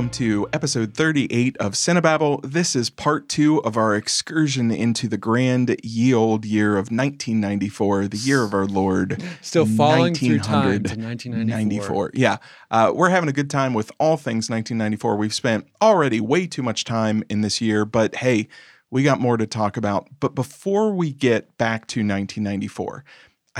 [0.00, 2.40] Welcome to episode 38 of Cinebabble.
[2.42, 8.08] This is part two of our excursion into the grand ye old year of 1994,
[8.08, 9.22] the year of our Lord.
[9.42, 12.06] Still falling through time to 1994.
[12.06, 12.10] 1994.
[12.14, 12.38] Yeah.
[12.70, 15.16] Uh, we're having a good time with all things 1994.
[15.16, 18.48] We've spent already way too much time in this year, but hey,
[18.88, 20.08] we got more to talk about.
[20.18, 23.04] But before we get back to 1994,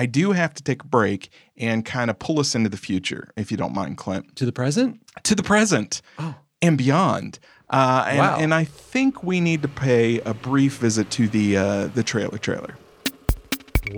[0.00, 3.28] I do have to take a break and kind of pull us into the future,
[3.36, 4.98] if you don't mind, Clint, To the present?
[5.24, 6.34] to the present Oh.
[6.62, 7.38] and beyond.
[7.68, 8.38] Uh, and, Wow.
[8.40, 12.38] and I think we need to pay a brief visit to the uh, the trailer
[12.38, 12.78] trailer.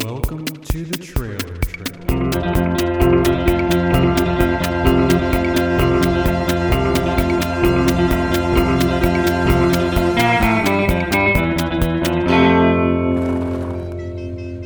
[0.04, 3.12] Welcome to the trailer trailer.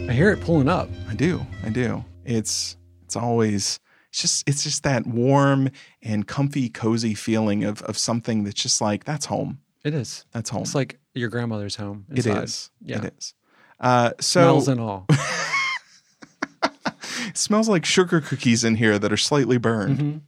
[0.08, 0.89] I hear it pulling up.
[1.17, 2.05] I do, I do.
[2.27, 5.70] It's it's always it's just it's just that warm
[6.03, 9.61] and comfy, cozy feeling of of something that's just like that's home.
[9.83, 10.27] It is.
[10.33, 10.61] That's home.
[10.61, 12.05] It's like your grandmother's home.
[12.11, 12.45] it inside.
[12.45, 12.70] is.
[12.83, 12.98] Yeah.
[12.98, 13.33] It is.
[13.81, 15.06] Uh, so Smells and all.
[16.62, 19.98] it smells like sugar cookies in here that are slightly burned.
[19.98, 20.20] Mhm.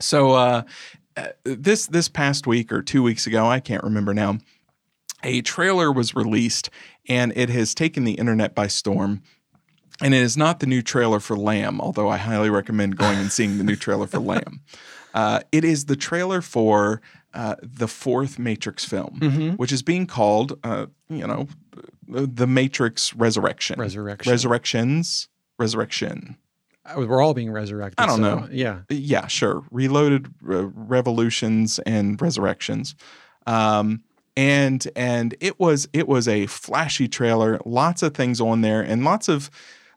[0.00, 0.62] So uh,
[1.16, 4.38] uh, this this past week or two weeks ago, I can't remember now.
[5.22, 6.70] A trailer was released,
[7.08, 9.22] and it has taken the internet by storm.
[10.00, 13.32] And it is not the new trailer for Lamb, although I highly recommend going and
[13.32, 14.60] seeing the new trailer for Lamb.
[15.14, 17.00] Uh, it is the trailer for
[17.34, 19.56] uh, the fourth Matrix film, Mhm.
[19.58, 21.48] which is being called, uh, you know,
[22.06, 23.78] the Matrix Resurrection.
[23.78, 24.30] Resurrection.
[24.30, 25.28] Resurrections.
[25.58, 26.36] Resurrection.
[26.86, 28.00] Uh, We're all being resurrected.
[28.02, 28.48] I don't so, know.
[28.50, 28.80] Yeah.
[28.88, 29.62] yeah, sure.
[29.70, 32.94] Reloaded, uh, revolutions, and resurrections.
[33.46, 34.02] Um,
[34.36, 39.04] and and it was it was a flashy trailer, lots of things on there, and
[39.04, 39.50] lots of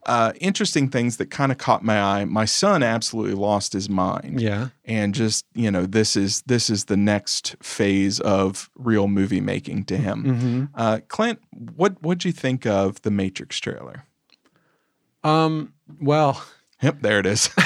[0.06, 2.26] uh, interesting things that kind of caught my eye.
[2.26, 4.70] My son absolutely lost his mind, Yeah.
[4.86, 9.86] and just you know this is this is the next phase of real movie making
[9.86, 10.24] to him.
[10.24, 11.40] hmm Uh, Clint,
[11.76, 14.06] what what'd you think of the Matrix trailer?
[15.24, 15.74] Um.
[16.00, 16.44] Well,
[16.82, 17.50] Yep, there it is.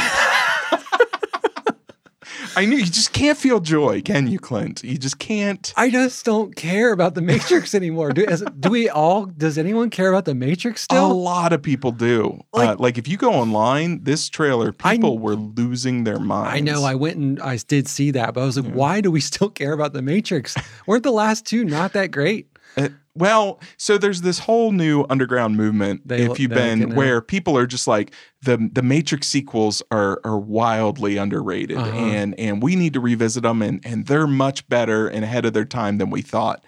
[2.55, 4.83] I knew you just can't feel joy, can you, Clint?
[4.83, 5.73] You just can't.
[5.75, 8.11] I just don't care about the Matrix anymore.
[8.11, 9.25] Do, is, do we all?
[9.25, 11.11] Does anyone care about the Matrix still?
[11.11, 12.39] A lot of people do.
[12.53, 16.53] Like- uh, like if you go online, this trailer, I- people were losing their minds.
[16.55, 16.83] I know.
[16.83, 18.73] I went and I did see that, but I was like, Yeah.
[18.75, 20.55] why do we still care about the Matrix?
[20.87, 22.47] Weren't the last two not that great?
[22.77, 26.05] Uh, well, so there's this whole new underground movement.
[26.07, 30.37] They- if you've been where people are just like the the Matrix sequels are are
[30.37, 31.97] wildly underrated, Uh-huh.
[31.97, 35.53] and and we need to revisit them, and and they're much better and ahead of
[35.53, 36.63] their time than we thought.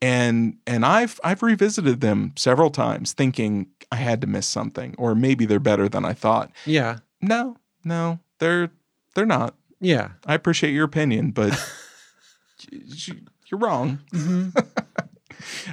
[0.00, 5.16] And and I've I've revisited them several times, thinking I had to miss something, or
[5.16, 6.52] maybe they're better than I thought.
[6.66, 6.98] Yeah.
[7.20, 8.70] No, no, they're
[9.16, 9.56] they're not.
[9.80, 10.10] Yeah.
[10.26, 11.50] I appreciate your opinion, but
[12.70, 13.98] you're wrong.
[14.12, 14.48] hmm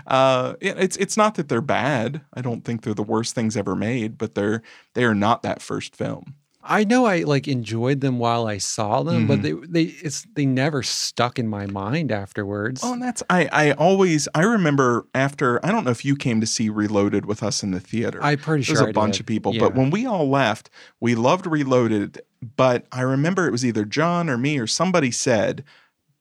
[0.07, 2.21] Uh, it- it's it's not that they're bad.
[2.33, 4.61] I don't think they're the worst things ever made, but they're
[4.93, 6.35] they are not that first film.
[6.67, 9.71] I know I like enjoyed them while I saw them, but they Mm-hmm.
[9.71, 12.81] they it's they never stuck in my mind afterwards.
[12.83, 16.41] Oh, and that's I I always I remember after I don't know if you came
[16.41, 18.17] to see Reloaded with us in the theater.
[18.23, 19.19] I'm pretty There's sure a I bunch did.
[19.21, 19.59] of people, Yeah.
[19.59, 22.21] but when we all left, we loved Reloaded.
[22.57, 25.63] But I remember it was either John or me or somebody said,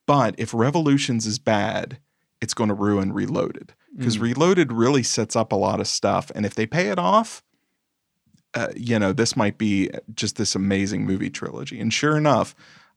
[0.06, 1.98] "But if Revolutions is bad,
[2.44, 4.22] it's going to ruin Reloaded." because Mm.
[4.22, 7.42] Reloaded really sets up a lot of stuff, and if they pay it off,
[8.54, 11.80] uh, you know, this might be just this amazing movie trilogy.
[11.80, 12.54] And sure enough,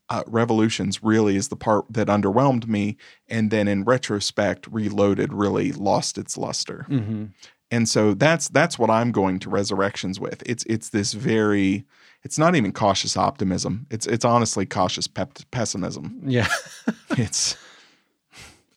[0.10, 2.98] uh, Revolutions really is the part that underwhelmed me,
[3.28, 6.86] and then in retrospect, Reloaded really lost its luster.
[6.90, 7.30] Mhm.
[7.70, 10.42] And so that's that's what I'm going to Resurrections with.
[10.46, 11.86] It's it's this very
[12.24, 13.86] it's not even cautious optimism.
[13.92, 16.22] It's it's honestly cautious pep- pessimism.
[16.26, 16.48] Yeah.
[17.18, 17.58] It's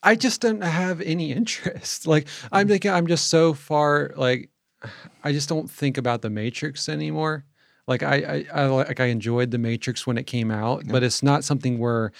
[0.02, 2.06] I just don't have any interest.
[2.06, 2.70] Like I'm Mm.
[2.70, 4.50] thinking I'm just so far like
[5.24, 7.44] I just don't think about the Matrix anymore.
[7.86, 10.92] Like I I, I like I enjoyed the Matrix when it came out, Yeah.
[10.92, 12.12] but it's not something where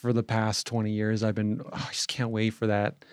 [0.00, 3.04] for the past 20 years I've been oh, I just can't wait for that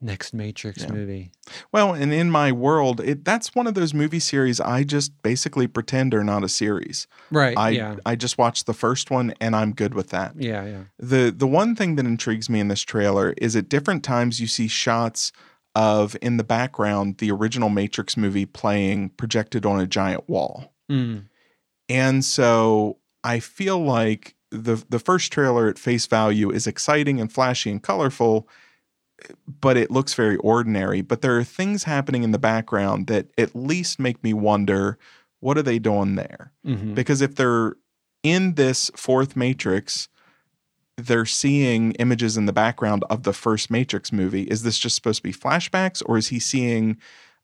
[0.00, 0.92] next Matrix Yeah.
[0.92, 1.30] movie.
[1.72, 5.66] Well, and in my world, it that's one of those movie series I just basically
[5.66, 7.06] pretend are not a series.
[7.30, 7.56] Right.
[7.56, 7.96] I yeah.
[8.06, 10.34] I just watched the first one and I'm good with that.
[10.36, 10.82] Yeah, yeah.
[10.98, 14.46] The the one thing that intrigues me in this trailer is at different times you
[14.46, 15.32] see shots
[15.74, 20.72] of in the background the original Matrix movie playing projected on a giant wall.
[20.90, 21.24] Mm.
[21.88, 27.30] And so I feel like the the first trailer at face value is exciting and
[27.32, 28.48] flashy and colorful,
[29.60, 31.02] but it looks very ordinary.
[31.02, 34.98] But there are things happening in the background that at least make me wonder
[35.40, 36.52] what are they doing there?
[36.66, 36.94] Mhm.
[36.94, 37.74] Because if they're
[38.22, 40.08] in this fourth matrix,
[40.96, 44.42] they're seeing images in the background of the first Matrix movie.
[44.42, 46.96] Is this just supposed to be flashbacks, or is he seeing,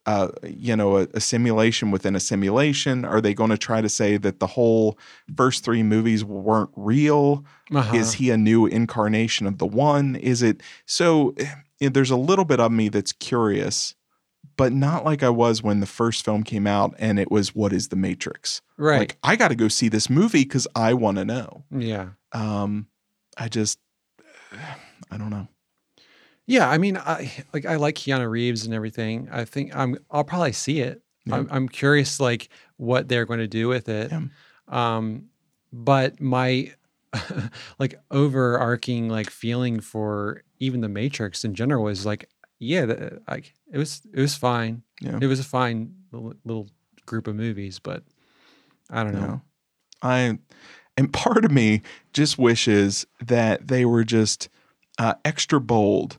[0.06, 3.04] uh, you know, a, a simulation within a simulation?
[3.04, 4.98] Are they going to try to say that the whole
[5.36, 7.44] first three movies weren't real?
[7.72, 7.96] Uh-huh.
[7.96, 10.16] Is he a new incarnation of the one?
[10.16, 11.34] Is it so?
[11.80, 13.94] Eh, There's a little bit of me that's curious,
[14.56, 17.72] but not like I was when the first film came out and it was what
[17.72, 18.60] is the Matrix?
[18.76, 18.98] right?
[19.00, 21.64] Like I got to go see this movie because I want to know.
[21.70, 22.10] yeah.
[22.32, 22.88] Um,
[23.36, 23.78] I just,
[25.10, 25.48] I don't know.
[26.46, 29.28] Yeah, I mean, I like I like Keanu Reeves and everything.
[29.32, 31.00] I think I'm I'll probably see it.
[31.24, 31.36] Yeah.
[31.36, 34.10] I'm, I'm curious like what they're going to do with it.
[34.10, 34.20] Yeah.
[34.68, 35.30] Um,
[35.72, 36.72] but my
[37.78, 42.28] like overarching like feeling for even the Matrix in general is like,
[42.58, 44.82] yeah, like it was it was fine.
[45.00, 45.18] Yeah.
[45.20, 46.68] It was a fine little, little
[47.06, 48.02] group of movies, but
[48.90, 49.26] I don't know.
[49.26, 49.42] No.
[50.02, 50.38] I
[50.96, 51.82] and part of me
[52.12, 54.48] just wishes that they were just
[54.98, 56.18] uh, extra bold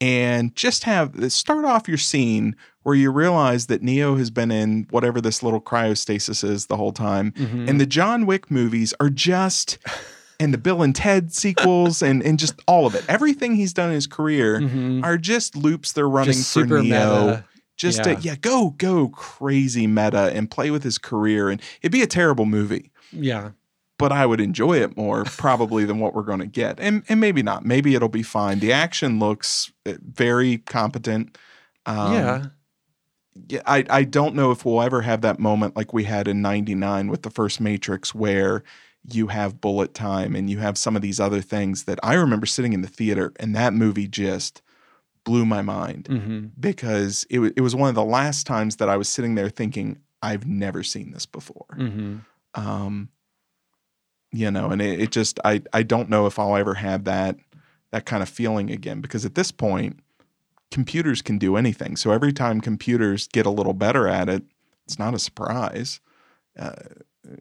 [0.00, 4.50] and just have the start off your scene where you realize that Neo has been
[4.50, 7.68] in whatever this little cryostasis is the whole time, Mhm.
[7.68, 9.78] and the John Wick movies are just.
[10.38, 13.88] And the Bill and Ted sequels, and and just all of it, everything he's done
[13.88, 15.02] in his career Mhm.
[15.04, 16.82] are just loops they're running Just for Neo.
[16.82, 17.44] meta.
[17.76, 18.18] Just to, Yeah.
[18.20, 22.46] yeah, go go crazy meta and play with his career, and it'd be a terrible
[22.46, 23.50] movie Yeah.
[23.98, 26.78] but I would enjoy it more probably than what we're going to get.
[26.80, 27.64] And and maybe not.
[27.64, 28.60] Maybe it'll be fine.
[28.60, 31.36] The action looks uh, very competent.
[31.86, 32.44] Um, yeah.
[33.48, 36.40] yeah, I I don't know if we'll ever have that moment like we had in
[36.42, 38.62] 99 with the first Matrix where
[39.12, 42.46] you have bullet time and you have some of these other things that I remember
[42.46, 44.62] sitting in the theater and that movie just
[45.24, 48.88] blew my mind hmm because it, wa- it was one of the last times that
[48.88, 51.66] I was sitting there thinking I've never seen this before.
[51.76, 52.16] Hmm
[52.54, 53.10] um
[54.32, 57.36] you know and it, it just i i don't know if i'll ever have that
[57.92, 60.00] that kind of feeling again because at this point
[60.72, 61.96] computers can do anything.
[61.96, 64.42] So every time computers get a little better at it
[64.84, 66.00] it's not a surprise.
[66.58, 66.72] Uh,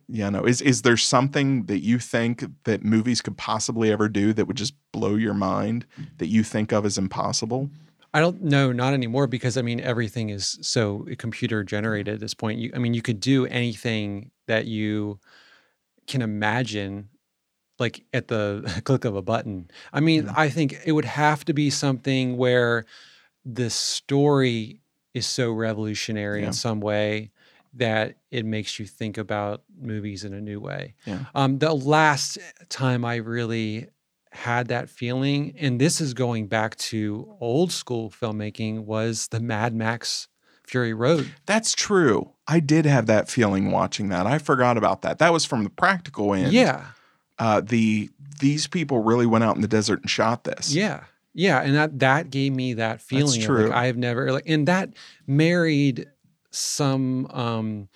[0.08, 4.34] you know is is there something that you think that movies could possibly ever do
[4.34, 5.86] that would just blow your mind
[6.18, 7.70] that you think of as impossible
[8.14, 12.34] I don't know, not anymore because I mean everything is so computer generated at this
[12.34, 12.60] point.
[12.60, 15.20] You, I mean, you could do anything that you
[16.08, 17.10] can imagine,
[17.78, 19.70] like at the click of a button.
[19.92, 20.34] I mean, Yeah.
[20.38, 22.86] I think it would have to be something where
[23.44, 24.80] the story
[25.14, 26.48] is so revolutionary Yeah.
[26.48, 27.32] in some way
[27.76, 30.96] that it makes you think about movies in a new way.
[31.06, 31.26] Yeah.
[31.36, 32.38] Um, the last
[32.70, 33.88] time I really
[34.32, 39.74] had that feeling, and this is going back to old school filmmaking, was the Mad
[39.74, 40.28] Max
[40.66, 41.32] Fury Road.
[41.46, 45.46] that's true i did have that feeling watching that i forgot about that that was
[45.46, 46.86] from the practical end Yeah,
[47.38, 48.10] uh, the
[48.40, 50.74] these people really went out in the desert and shot this.
[50.74, 51.04] yeah,
[51.36, 53.40] yeah, and that that gave me that feeling.
[53.42, 53.64] Of true.
[53.68, 54.90] like, I have never like, and that
[55.28, 56.08] married
[56.56, 57.90] some um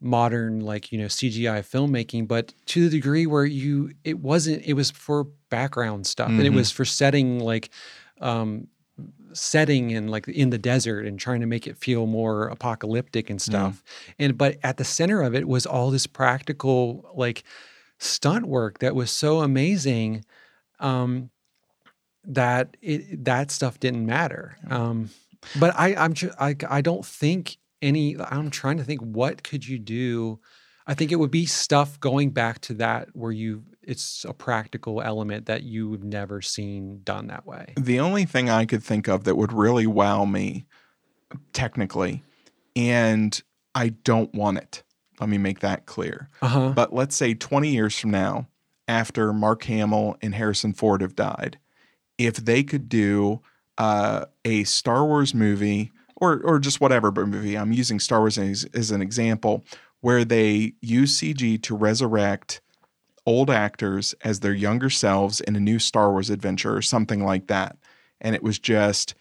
[0.00, 4.74] modern like you know CGI filmmaking, but to the degree where you it wasn't it
[4.74, 7.70] was for background stuff and it was for setting like
[8.20, 8.68] um
[9.32, 13.40] setting and like in the desert and trying to make it feel more apocalyptic and
[13.42, 13.82] stuff.
[14.18, 17.44] And but at the center of it was all this practical like
[17.98, 20.24] stunt work that was so amazing
[20.80, 21.30] um
[22.24, 24.56] that it that stuff didn't matter.
[24.70, 25.10] Um
[25.58, 29.78] but I I'm I I don't think any I'm trying to think what could you
[29.78, 30.40] do
[30.88, 35.02] I think it would be stuff going back to that where you it's a practical
[35.02, 37.74] element that you've never seen done that way.
[37.76, 40.64] The only thing I could think of that would really wow me,
[41.52, 42.22] technically,
[42.74, 43.40] and
[43.74, 44.82] I don't want it.
[45.20, 46.30] Let me make that clear.
[46.40, 46.70] Uh-huh.
[46.70, 48.48] But let's say 20 years from now,
[48.86, 51.58] after Mark Hamill and Harrison Ford have died,
[52.16, 53.42] if they could do
[53.76, 58.66] uh, a Star Wars movie or or just whatever movie, I'm using Star Wars as,
[58.74, 59.64] as an example,
[60.00, 62.60] where they use CG to resurrect
[63.26, 67.46] old actors as their younger selves in a new Star Wars adventure or something like
[67.48, 67.76] that.
[68.20, 69.14] And it was just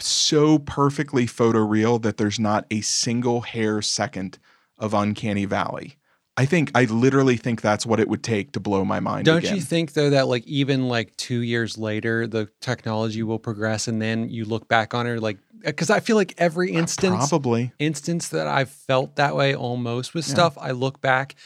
[0.00, 4.38] so perfectly photoreal that there's not a single hair second
[4.78, 5.96] of Uncanny Valley.
[6.36, 9.26] I think I literally think that's what it would take to blow my mind.
[9.26, 9.54] Don't again.
[9.56, 14.02] you think though that like even like two years later the technology will progress and
[14.02, 17.72] then you look back on it like because I feel like every uh, instance Probably.
[17.78, 20.34] instance that I've felt that way almost with Yeah.
[20.34, 21.36] stuff I look back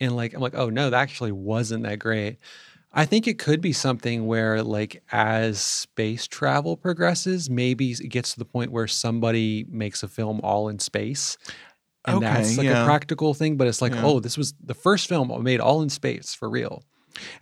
[0.00, 2.38] and like I'm like oh no that actually wasn't that great.
[2.90, 8.32] I think it could be something where like as space travel progresses maybe it gets
[8.32, 11.36] to the point where somebody makes a film all in space.
[12.06, 12.82] And that's like yeah.
[12.82, 14.04] a practical thing, but it's like, Yeah.
[14.04, 16.84] oh, this was the first film made all in space for real.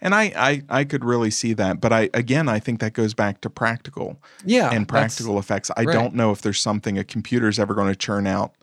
[0.00, 3.14] And I, I I could really see that, but I again I think that goes
[3.14, 5.70] back to practical Yeah, and practical effects.
[5.76, 5.92] I right.
[5.92, 8.54] don't know if there's something a computer's ever going to churn out.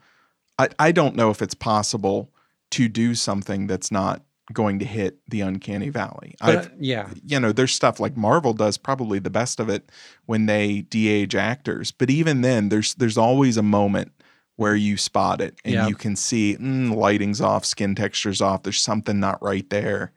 [0.58, 2.32] I, I don't know if it's possible
[2.72, 6.36] to do something that's not going to hit the uncanny valley.
[6.40, 9.92] But, uh, yeah, you know, there's stuff like Marvel does probably the best of it
[10.26, 11.92] when they de-age actors.
[11.92, 14.12] But even then, there's there's always a moment
[14.56, 15.88] where you spot it and Yeah.
[15.88, 18.64] you can see mm, lighting's off, skin texture's off.
[18.64, 20.12] There's something not right there.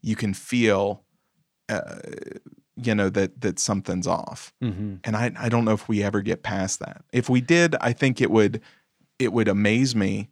[0.00, 1.02] You can feel,
[1.68, 1.96] uh,
[2.76, 4.52] you know, that that something's off.
[4.60, 7.02] hmm And I I don't know if we ever get past that.
[7.12, 8.60] If we did, I think it would
[9.18, 10.28] it would amaze me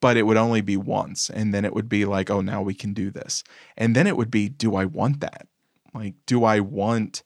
[0.00, 2.72] but it would only be once and then it would be like oh now we
[2.74, 3.44] can do this
[3.76, 5.46] and then it would be do i want that
[5.94, 7.22] like do i want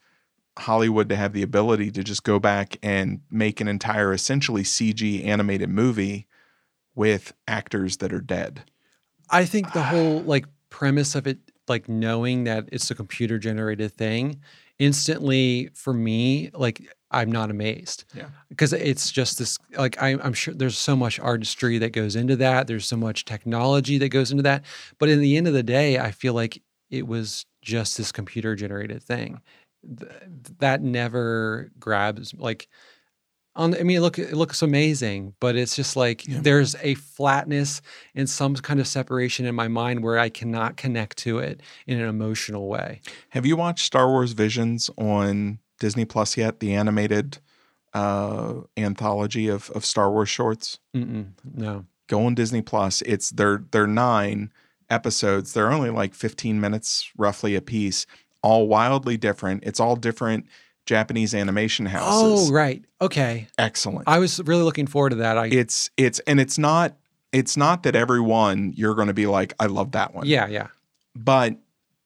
[0.58, 5.24] hollywood to have the ability to just go back and make an entire essentially cg
[5.24, 6.26] animated movie
[6.94, 8.64] with actors that are dead
[9.30, 13.92] I think the whole like premise of it, like knowing that it's a computer generated
[13.92, 14.40] thing,
[14.78, 18.04] instantly for me, like I'm not amazed.
[18.14, 18.26] Yeah.
[18.48, 22.36] Because it's just this, like I, I'm sure there's so much artistry that goes into
[22.36, 22.66] that.
[22.66, 24.64] There's so much technology that goes into that.
[24.98, 28.54] But in the end of the day, I feel like it was just this computer
[28.54, 29.40] generated thing.
[29.98, 30.10] Th-
[30.58, 32.68] that never grabs like
[33.56, 36.40] on I mean, look, it looks amazing, but it's just like Yeah.
[36.40, 37.82] there's a flatness
[38.14, 42.00] and some kind of separation in my mind where I cannot connect to it in
[42.00, 43.00] an emotional way.
[43.30, 47.38] have you watched star wars visions on disney plus yet the animated
[47.92, 51.84] uh anthology of, of star wars shorts Mm-mm, no.
[52.08, 53.02] go on Disney Plus.
[53.02, 54.52] It's they're they're nine
[54.90, 55.52] episodes.
[55.52, 58.06] They're only like 15 minutes roughly a piece,
[58.44, 59.64] all wildly different.
[59.64, 60.46] It's all different
[60.84, 62.50] Japanese animation houses.
[62.50, 62.84] Oh, right.
[63.00, 63.48] Okay.
[63.56, 64.06] Excellent.
[64.06, 65.38] I was really looking forward to that.
[65.38, 66.94] I it's it's and it's not
[67.32, 70.26] it's not that every one you're going to be like I love that one.
[70.26, 70.68] yeah, yeah.
[71.16, 71.56] But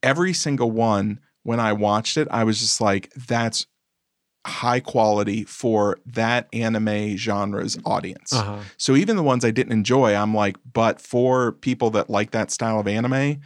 [0.03, 3.67] every single one when I watched it, I was just like that's
[4.47, 8.33] high quality for that anime genre's audience.
[8.33, 8.61] Uh-huh.
[8.77, 12.53] So even the ones I didn't enjoy, I'm like, but for people that like that
[12.53, 13.41] style of anime,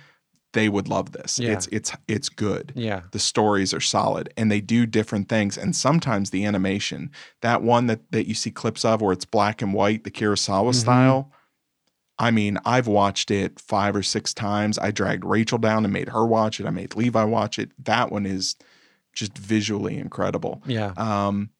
[0.52, 1.38] they would love this.
[1.38, 1.52] Yeah.
[1.52, 2.72] It's it's it's good.
[2.76, 3.02] Yeah.
[3.12, 5.56] The stories are solid and they do different things.
[5.56, 9.62] And sometimes the animation, that one that, that you see clips of where it's black
[9.62, 10.74] and white, the Kurosawa Mhm.
[10.74, 11.32] style.
[12.18, 14.78] I mean, I've watched it five or six times.
[14.78, 16.66] I dragged Rachel down and made her watch it.
[16.66, 17.70] I made Levi watch it.
[17.84, 18.54] That one is
[19.14, 20.62] just visually incredible.
[20.66, 20.92] Yeah.
[20.96, 21.50] Um,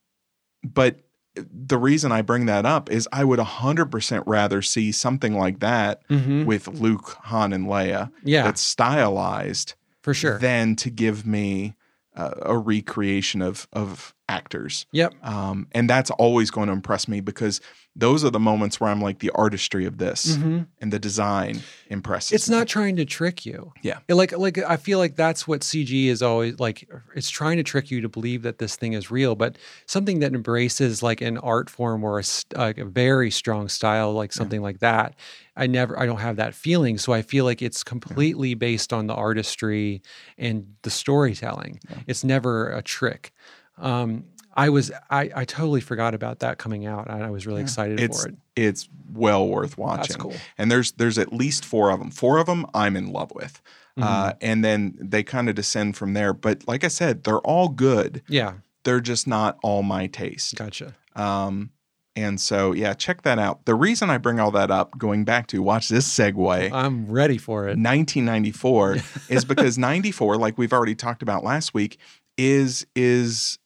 [0.62, 1.00] but
[1.35, 6.03] the reason I bring that up is I would 100% rather see something like that
[6.09, 10.39] hmm with Luke, Han, and Leia Yeah, that's stylized for sure.
[10.39, 11.75] than to give me
[12.17, 14.87] uh, a recreation of, of actors.
[14.93, 15.12] yep.
[15.23, 17.61] Um, and that's always going to impress me because
[17.95, 21.61] those are the moments where I'm like, the artistry of this hmm and the design
[21.88, 22.57] impresses It's me.
[22.57, 23.73] not trying to trick you.
[23.83, 23.99] Yeah.
[24.09, 27.62] It like like I feel like that's what CG is always like it's trying to
[27.62, 31.37] trick you to believe that this thing is real, but something that embraces like an
[31.38, 32.23] art form or a,
[32.57, 35.14] like a very strong style like something like that.
[35.57, 39.07] I never I don't have that feeling, so I feel like it's completely based on
[39.07, 40.00] the artistry
[40.38, 41.81] and the storytelling.
[42.07, 43.33] It's never a trick.
[43.79, 44.25] Um
[44.55, 47.99] I was I, I totally forgot about that coming out and I was really excited
[47.99, 48.37] it's for it.
[48.55, 50.00] it's well worth watching.
[50.02, 50.35] That's cool.
[50.59, 52.11] And there's there's at least four of them.
[52.11, 53.62] Four of them I'm in love with,
[53.99, 54.09] Mm-hmm.
[54.09, 56.33] uh, and then they kind of descend from there.
[56.33, 58.23] But like I said, they're all good.
[58.26, 60.55] Yeah, They're just not all my taste.
[60.55, 60.95] gotcha.
[61.14, 61.73] Um,
[62.17, 63.67] and so yeah, check that out.
[63.67, 66.73] The reason I bring all that up, going back to watch this segue.
[66.73, 67.76] I'm ready for it.
[67.79, 68.97] 1994
[69.29, 71.99] is because 94 like we've already talked about last week
[72.38, 73.59] is is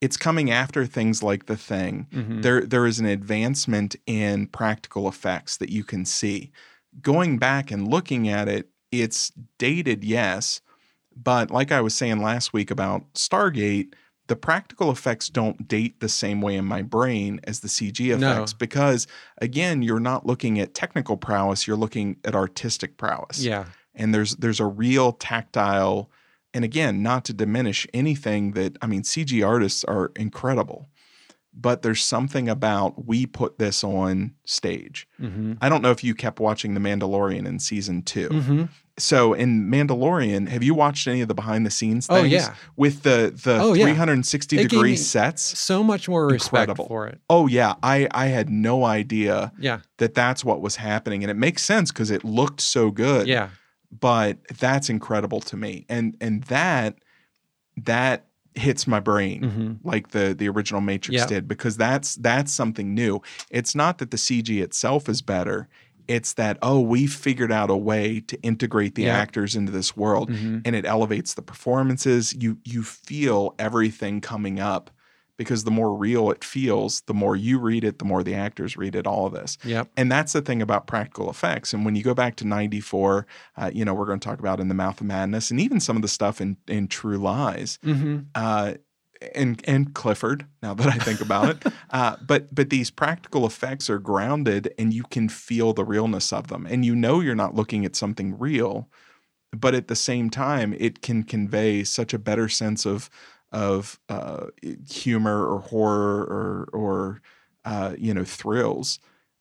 [0.00, 2.42] it's coming after things like the thing Mhm.
[2.42, 6.50] there there is an advancement in practical effects that you can see
[7.00, 10.60] going back and looking at it it's dated yes
[11.16, 13.92] but like i was saying last week about stargate
[14.28, 18.32] the practical effects don't date the same way in my brain as the cg No.
[18.32, 19.06] effects because
[19.38, 23.64] again you're not looking at technical prowess you're looking at artistic prowess Yeah.
[23.94, 26.10] and there's there's a real tactile
[26.56, 30.88] and again not to diminish anything that i mean cg artists are incredible
[31.58, 35.54] but there's something about we put this on stage Mm-hmm.
[35.62, 38.62] i don't know if you kept watching the mandalorian in season 2 Mm-hmm.
[38.98, 42.54] so in mandalorian have you watched any of the behind the scenes Oh, things yeah.
[42.76, 43.84] with the the Oh, yeah.
[43.84, 46.86] 360 It gave degree sets So much more respect Incredible.
[46.88, 47.18] for it.
[47.30, 49.78] oh yeah i i had no idea Yeah.
[49.98, 53.48] that that's what was happening and it makes sense because it looked so good Yeah.
[54.00, 56.98] But that's incredible to me and and that
[57.76, 59.88] that hits my brain Mm-hmm.
[59.88, 61.26] like the the original matrix Yeah.
[61.26, 65.68] did because that's that's something new it's not that the cg itself is better
[66.08, 70.30] It's that, oh, we figured out a way to integrate the actors into this world
[70.30, 70.62] Mhm.
[70.64, 72.32] and it elevates the performances.
[72.32, 74.90] You you feel everything coming up
[75.36, 78.76] because the more real it feels, the more you read it, the more the actors
[78.76, 79.58] read it, all of this.
[79.64, 79.88] Yep.
[79.96, 81.74] And that's the thing about practical effects.
[81.74, 83.26] And when you go back to 94,
[83.56, 85.80] uh, you know, we're going to talk about in The Mouth of Madness and even
[85.80, 88.74] some of the stuff in, in True Lies hmm uh,
[89.34, 91.72] and, and Clifford, now that I think about it.
[91.88, 96.48] Uh, but, but these practical effects are grounded and you can feel the realness of
[96.48, 96.66] them.
[96.68, 98.88] And you know you're not looking at something real,
[99.52, 103.08] but at the same time, it can convey such a better sense of
[103.56, 104.46] of uh,
[104.88, 107.20] humor or horror or or
[107.64, 108.98] uh, you know thrills.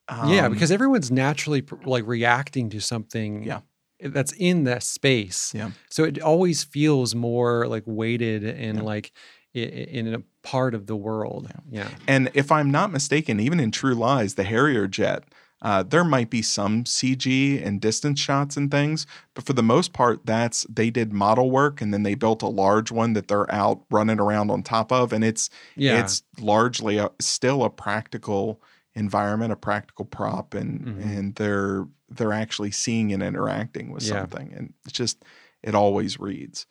[0.10, 3.62] yeah, Um, because everyone's naturally like reacting to something Yeah.
[4.00, 5.54] that's in that space.
[5.54, 5.72] Yeah.
[5.90, 8.84] So it always feels more like weighted and Yeah.
[8.84, 9.12] like
[9.54, 11.50] in a part of the world.
[11.72, 11.90] Yeah.
[12.08, 15.24] And if I'm not mistaken, even in True Lies, the Harrier jet,
[15.66, 19.94] uh, there might be some CG and distance shots and things, but for the most
[19.94, 23.52] part, that's they did model work and then they built a large one that they're
[23.52, 26.00] out running around on top of, and it's Yeah.
[26.00, 28.62] it's largely a, still a practical
[28.94, 31.02] environment, a practical prop, and Mhm.
[31.04, 34.20] and they're they're actually seeing and interacting with Yeah.
[34.20, 35.26] something, and it's just
[35.64, 36.68] it always reads.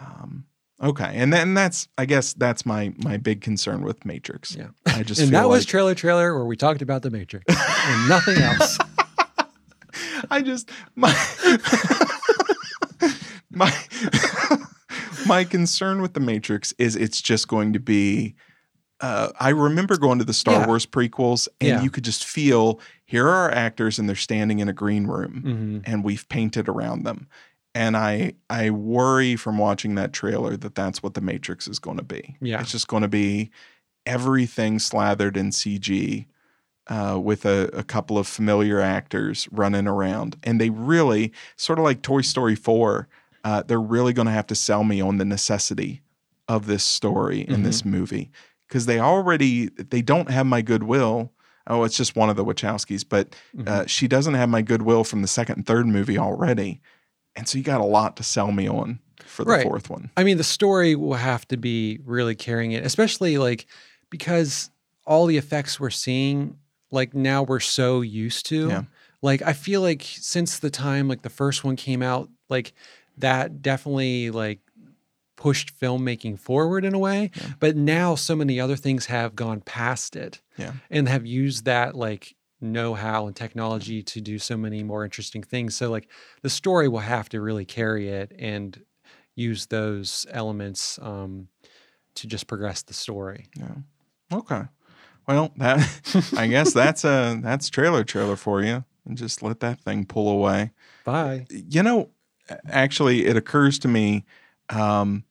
[0.00, 0.44] Um,
[0.82, 4.54] okay, and then that's I guess that's my my big concern with Matrix.
[4.56, 4.68] Yeah.
[4.86, 8.38] I just and that was trailer trailer where we talked about the Matrix and nothing
[8.38, 8.78] else.
[10.30, 11.10] I just my
[13.50, 13.72] my
[15.26, 18.34] my concern with the Matrix is it's just going to be.
[18.98, 20.66] Uh, I remember going to the Star Yeah.
[20.66, 21.82] Wars prequels, and Yeah.
[21.82, 25.82] you could just feel here are our actors, and they're standing in a green room,
[25.84, 27.28] hmm and we've painted around them.
[27.76, 31.98] And I I worry from watching that trailer that that's what the Matrix is going
[31.98, 32.36] to be.
[32.40, 32.60] Yeah.
[32.60, 33.50] it's just going to be
[34.06, 36.26] everything slathered in CG
[36.88, 41.84] uh, with a, a couple of familiar actors running around, and they really sort of
[41.84, 43.08] like Toy Story Four.
[43.44, 46.00] Uh, they're really going to have to sell me on the necessity
[46.48, 48.30] of this story in this movie
[48.68, 51.32] because they already they don't have my goodwill.
[51.68, 53.34] Oh, it's just one of the Wachowskis, but
[53.66, 56.80] uh, she doesn't have my goodwill from the second and third movie already,
[57.36, 59.62] and so you got a lot to sell me on for the Right.
[59.64, 60.10] fourth one.
[60.16, 63.66] I mean, the story will have to be really carrying it, especially like
[64.10, 64.70] because
[65.06, 66.56] all the effects we're seeing,
[66.90, 68.68] like now we're so used to.
[68.68, 68.82] Yeah.
[69.22, 72.72] Like I feel like since the time like the first one came out, like
[73.18, 74.60] that definitely like
[75.36, 77.30] pushed filmmaking forward in a way.
[77.34, 77.52] Yeah.
[77.60, 80.72] But now so many other things have gone past it Yeah.
[80.90, 82.34] and have used that like
[82.72, 85.74] know-how and technology to do so many more interesting things.
[85.74, 86.10] So like
[86.42, 88.80] the story will have to really carry it and
[89.34, 91.48] use those elements um,
[92.16, 93.46] to just progress the story.
[93.56, 93.74] Yeah.
[94.32, 94.62] Okay.
[95.26, 99.80] Well, that I guess that's a that's trailer trailer for you, and just let that
[99.80, 100.72] thing pull away.
[101.04, 101.46] Bye.
[101.50, 102.10] You know,
[102.68, 104.24] actually, it occurs to me,
[104.70, 105.24] um,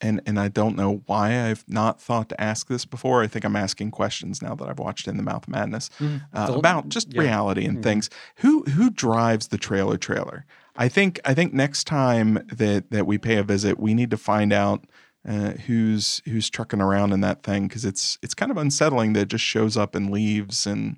[0.00, 3.22] and and I don't know why I've not thought to ask this before.
[3.22, 6.46] I think I'm asking questions now that I've watched In the Mouth of Madness uh,
[6.46, 7.20] Don't- about just yeah.
[7.20, 7.82] reality and Mhm.
[7.82, 8.10] things.
[8.36, 10.44] Who who drives the trailer trailer?
[10.76, 14.16] I think I think next time that that we pay a visit, we need to
[14.16, 14.84] find out
[15.28, 19.20] uh, who's who's trucking around in that thing because it's it's kind of unsettling that
[19.22, 20.96] it just shows up and leaves and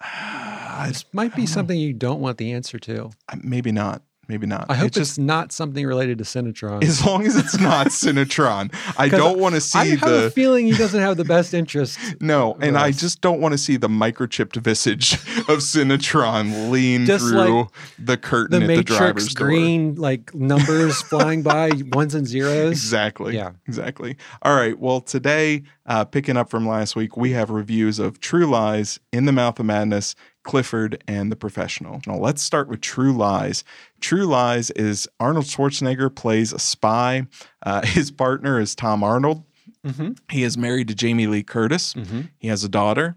[0.04, 3.10] uh, This might be something you don't want the answer to.
[3.42, 4.66] maybe not maybe not.
[4.70, 6.84] I hope It's it's not something related to Cinetron.
[6.84, 8.72] as long as it's not Cinetron.
[8.96, 9.84] I don't want to see the.
[9.84, 11.98] I have the a feeling he doesn't have the best interest.
[12.20, 15.14] No, and I just don't want to see the microchipped visage
[15.48, 19.48] of Cinetron lean Just through like the curtain The at the driver's Matrix door.
[19.48, 22.70] green like numbers flying by ones and zeros.
[22.72, 23.34] Exactly.
[23.34, 23.52] Yeah.
[23.66, 24.16] Exactly.
[24.42, 24.78] All right.
[24.78, 29.24] Well, today, uh, picking up from last week, we have reviews of True Lies, In
[29.24, 32.00] the Mouth of Madness, Clifford, and The Professional.
[32.06, 33.64] Now, let's start with True Lies.
[34.00, 37.26] True Lies is Arnold Schwarzenegger plays a spy.
[37.62, 39.44] Uh, his partner is Tom Arnold.
[39.86, 40.12] Mm-hmm.
[40.30, 41.94] He is married to Jamie Lee Curtis.
[41.94, 42.22] Mm-hmm.
[42.38, 43.16] He has a daughter,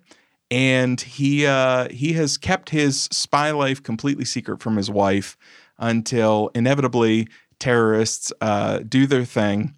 [0.50, 5.38] and he uh, he has kept his spy life completely secret from his wife
[5.78, 7.28] until inevitably
[7.60, 9.76] terrorists uh, do their thing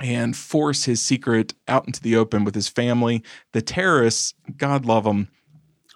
[0.00, 3.22] and force his secret out into the open with his family.
[3.52, 5.28] The terrorists, God love them,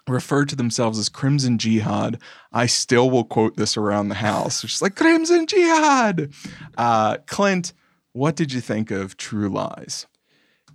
[0.09, 2.19] refer to themselves as Crimson Jihad.
[2.51, 4.63] I still will quote this around the house.
[4.63, 6.31] It's just like Crimson Jihad.
[6.77, 7.73] Uh, Clint,
[8.13, 10.07] what did you think of True Lies?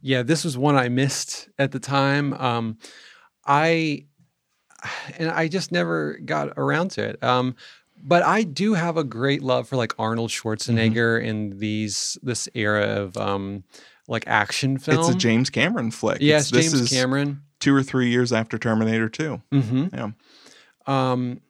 [0.00, 2.34] Yeah, this was one I missed at the time.
[2.34, 2.78] Um,
[3.46, 4.04] I
[5.18, 7.22] and I just never got around to it.
[7.24, 7.56] Um,
[8.02, 11.26] but I do have a great love for like Arnold Schwarzenegger Mm-hmm.
[11.26, 13.64] in these this era of um,
[14.08, 14.98] like action film.
[15.00, 16.18] It's a James Cameron flick.
[16.20, 17.40] yes, It's- James Cameron.
[17.64, 19.40] Two or three years after Terminator 2.
[19.52, 20.10] hmm Yeah.
[20.86, 21.40] Um,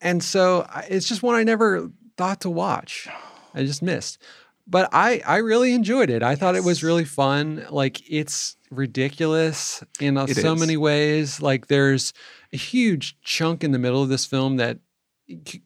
[0.00, 3.08] and so I- it's just one I never thought to watch.
[3.54, 4.18] I just missed.
[4.66, 6.22] But I I really enjoyed it.
[6.22, 7.64] I thought it was really fun.
[7.70, 10.60] Like it's ridiculous in It so is.
[10.60, 11.40] many ways.
[11.40, 12.12] Like there's
[12.52, 14.78] a huge chunk in the middle of this film that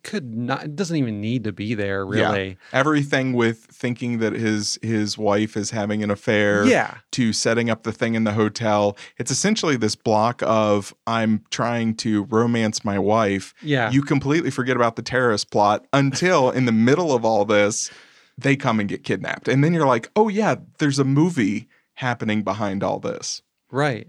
[0.02, 2.28] could not it doesn't even need to be there Yeah.
[2.32, 2.56] really.
[2.72, 6.96] Everything with thinking that his his wife is having an affair Yeah.
[7.12, 8.96] to setting up the thing in the hotel.
[9.18, 13.54] It's essentially this block of I'm trying to romance my wife.
[13.62, 13.90] Yeah.
[13.90, 17.90] You completely forget about the terrorist plot until in the middle of all this,
[18.36, 19.46] they come and get kidnapped.
[19.46, 23.42] And then you're like, oh, yeah, there's a movie happening behind all this.
[23.70, 24.08] Right.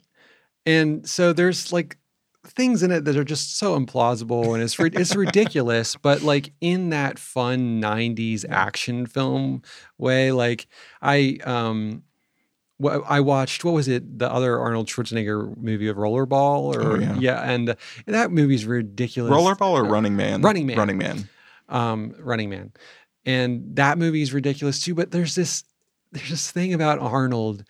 [0.65, 1.97] And so there's like
[2.45, 6.89] things in it that are just so implausible and it's it's ridiculous, but like in
[6.89, 9.61] that fun 90s action film
[9.97, 10.67] way like
[11.01, 12.03] I um
[13.07, 17.49] I watched what was it the other Arnold Schwarzenegger movie of Rollerball or Oh, yeah.
[17.49, 17.75] and uh,
[18.07, 19.31] that movie's ridiculous.
[19.31, 20.41] Rollerball or Uh, Running Man?
[20.41, 20.77] Running Man.
[20.77, 21.29] Running Man.
[21.69, 22.73] um, Running Man,
[23.25, 24.95] and that movie is ridiculous too.
[24.95, 25.63] But there's this
[26.11, 27.63] there's this thing about Arnold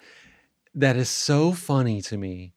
[0.73, 2.53] that is so funny to me.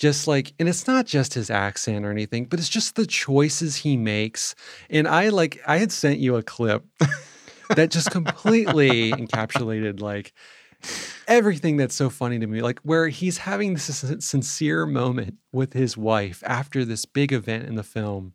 [0.00, 3.76] Just like, and it's not just his accent or anything, but it's just the choices
[3.76, 4.54] he makes.
[4.88, 6.86] And I like, I had sent you a clip
[7.76, 10.32] that just completely encapsulated like
[11.28, 12.62] everything that's so funny to me.
[12.62, 17.74] Like where he's having this sincere moment with his wife after this big event in
[17.74, 18.32] the film,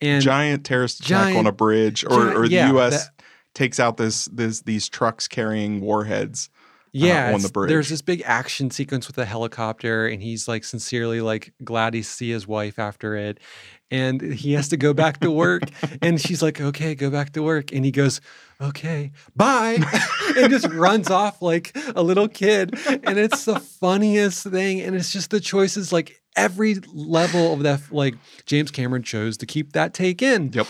[0.00, 3.06] and giant terrorist attack on a bridge, or, giant- or the yeah, U.S.
[3.06, 6.48] that- takes out this this these trucks carrying warheads.
[6.96, 7.68] Uh, yeah, on the bridge.
[7.68, 12.02] There's this big action sequence with a helicopter, and he's like sincerely like glad to
[12.02, 13.38] see his wife after it,
[13.90, 15.62] and he has to go back to work,
[16.02, 18.20] and she's like, "Okay, go back to work," and he goes,
[18.60, 19.78] "Okay, bye,"
[20.36, 25.12] and just runs off like a little kid, and it's the funniest thing, and it's
[25.12, 26.20] just the choices like.
[26.38, 30.66] Every level of that, like James Cameron chose to keep that take in Yep.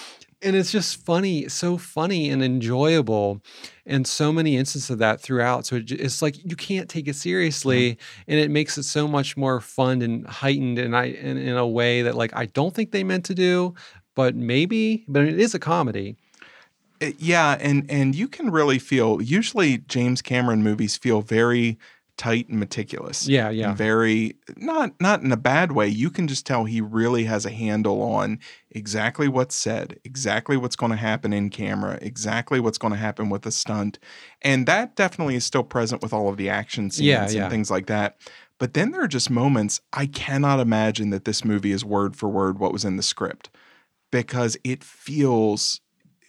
[0.47, 3.43] And it's just funny, so funny and enjoyable,
[3.85, 5.67] and so many instances of that throughout.
[5.67, 9.37] So it, it's like you can't take it seriously, and it makes it so much
[9.37, 12.93] more fun and heightened, and I in, in a way that like I don't think
[12.93, 13.75] they meant to do,
[14.15, 16.17] but maybe, but it is a comedy.
[17.03, 19.21] Uh, yeah, and and you can really feel.
[19.21, 21.77] Usually, James Cameron movies feel very
[22.17, 23.29] tight and meticulous.
[23.29, 23.75] Yeah, yeah.
[23.75, 25.87] very not not in a bad way.
[25.89, 28.39] You can just tell he really has a handle on
[28.71, 33.29] exactly what's said, exactly what's going to happen in camera, exactly what's going to happen
[33.29, 33.99] with the stunt,
[34.43, 37.71] and that definitely is still present with all of the action scenes Yeah, and things
[37.71, 38.17] like that.
[38.59, 42.29] But then there are just moments I cannot imagine that this movie is word for
[42.29, 43.51] word what was in the script
[44.11, 45.81] because it feels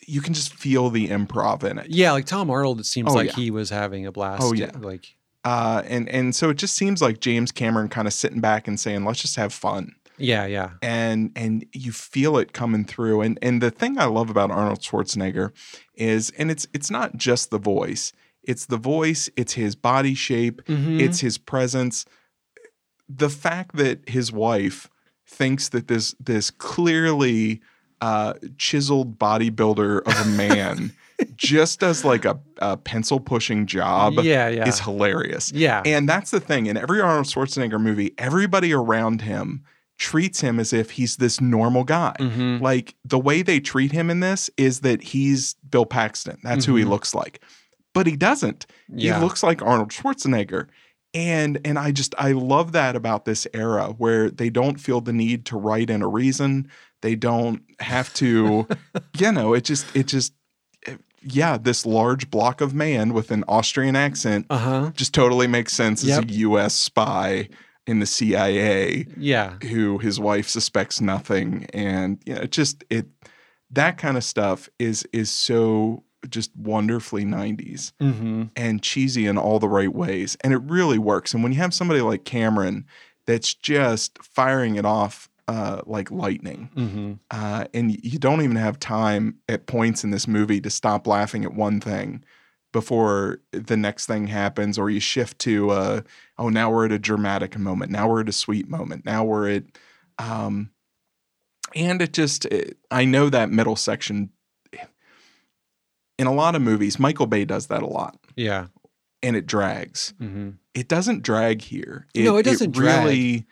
[0.10, 1.90] you can just feel the improv in it.
[1.90, 3.36] Yeah, like Tom Arnold, it seems Oh, like yeah.
[3.36, 4.42] he was having a blast.
[4.42, 4.72] Oh, yeah.
[4.80, 5.17] like
[5.48, 8.78] Uh, and and so it just seems like James Cameron kind of sitting back and
[8.80, 13.38] saying, "Let's just have fun." yeah, yeah, and and you feel it coming through and
[13.42, 15.52] and the thing i love about arnold schwarzenegger
[15.94, 18.14] is and it's it's not just the voice
[18.52, 21.00] it's the voice it's his body shape Mhm.
[21.00, 22.04] it's his presence
[23.08, 24.90] the fact that his wife
[25.28, 27.62] thinks that this this clearly
[28.02, 30.94] uh, chiseled bodybuilder of a man
[31.38, 36.32] just does like a, a pencil pushing job yeah, yeah, is hilarious yeah, and that's
[36.32, 36.66] the thing.
[36.66, 39.64] In every Arnold Schwarzenegger movie, everybody around him
[40.00, 42.16] treats him as if he's this normal guy.
[42.20, 42.62] Mhm.
[42.62, 46.38] Like the way they treat him in this is that he's Bill Paxton.
[46.44, 46.90] That's who he Mhm.
[46.90, 47.42] looks like.
[47.94, 48.68] But he doesn't.
[48.90, 49.16] yeah.
[49.18, 50.68] He looks like Arnold Schwarzenegger.
[51.16, 55.14] And and I just I love that about this era where they don't feel the
[55.14, 56.70] need to write in a reason.
[57.02, 58.68] They don't have to,
[59.18, 60.34] you know, it just it just
[61.34, 64.92] yeah, this large block of man with an Austrian accent uh huh.
[64.94, 66.26] just totally makes sense Yep.
[66.26, 66.74] as a U.S.
[66.74, 67.50] spy
[67.86, 73.08] in the CIA Yeah, who his wife suspects nothing, and you know, it just it
[73.72, 78.44] that kind of stuff is is so just wonderfully 90s mm-hmm.
[78.56, 81.34] and cheesy in all the right ways, and it really works.
[81.34, 82.86] And when you have somebody like Cameron
[83.26, 87.14] that's just firing it off uh, like lightning, Mm-hmm.
[87.32, 91.46] uh, and you don't even have time at points in this movie to stop laughing
[91.46, 92.24] at one thing
[92.74, 96.02] before the next thing happens, or you shift to, uh,
[96.38, 97.92] oh, now we're at a dramatic moment.
[97.92, 99.06] Now we're at a sweet moment.
[99.06, 99.64] Now we're at,
[100.20, 100.72] um,
[101.74, 104.30] and it just, it, I know that middle section.
[106.20, 108.68] In a lot of movies, Michael Bay does that a lot, yeah,
[109.22, 110.14] and it drags.
[110.20, 110.50] mm-hmm.
[110.74, 112.08] It doesn't drag here.
[112.16, 113.04] No, it doesn't drag.
[113.06, 113.46] really.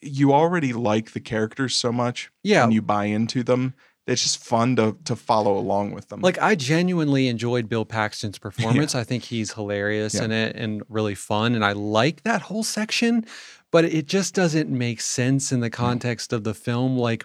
[0.00, 2.64] You already like the characters so much yeah.
[2.64, 3.74] and you buy into them
[4.10, 6.20] it's just fun to to follow along with them.
[6.20, 8.94] Like I genuinely enjoyed Bill Paxton's performance.
[8.94, 10.24] I think he's hilarious Yeah.
[10.24, 13.24] in it and really fun and I like that whole section,
[13.70, 17.24] but it just doesn't make sense in the context of the film like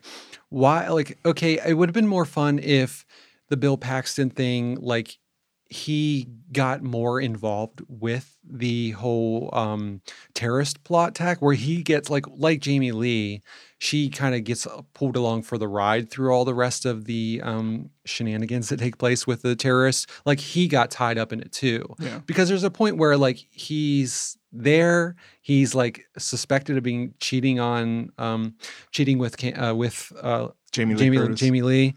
[0.50, 3.06] why like okay, it would have been more fun if
[3.50, 5.18] the Bill Paxton thing like
[5.68, 10.00] he got more involved with the whole um
[10.36, 13.42] terrorist plot attack where he gets like like Jamie Lee
[13.80, 17.06] she kind of gets uh, pulled along for the ride through all the rest of
[17.06, 21.40] the um shenanigans that take place with the terrorists like he got tied up in
[21.42, 22.20] it too Yeah.
[22.28, 28.12] because there's a point where like he's there he's like suspected of being cheating on
[28.20, 28.54] um
[28.92, 31.96] cheating with uh, with uh Jamie Lee Jamie Jamie Lee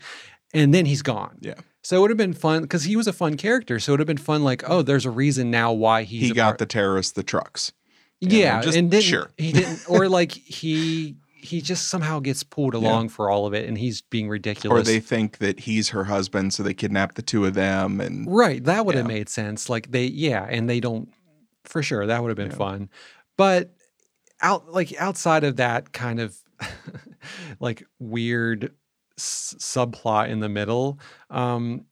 [0.54, 1.54] and then he's gone Yeah.
[1.88, 3.78] So it would have been fun because he was a fun character.
[3.80, 6.32] So it would have been fun, like, oh, there's a reason now why he's he
[6.34, 7.72] got part- the terrorists the trucks.
[8.20, 9.30] yeah, just- and then sure.
[9.38, 13.66] he didn't, or like he he just somehow gets pulled along for all of it,
[13.66, 14.80] and he's being ridiculous.
[14.80, 18.02] Or they think that he's her husband, so they kidnap the two of them.
[18.02, 18.62] And right?
[18.62, 19.70] That would have made sense.
[19.70, 21.08] Like they, yeah, and they don't
[21.64, 22.04] for sure.
[22.06, 22.56] That would have been Yeah.
[22.56, 22.90] fun,
[23.38, 23.72] but
[24.42, 26.36] out like outside of that kind of
[27.60, 28.72] like weird
[29.18, 30.98] s- subplot in the middle,
[31.30, 31.84] um,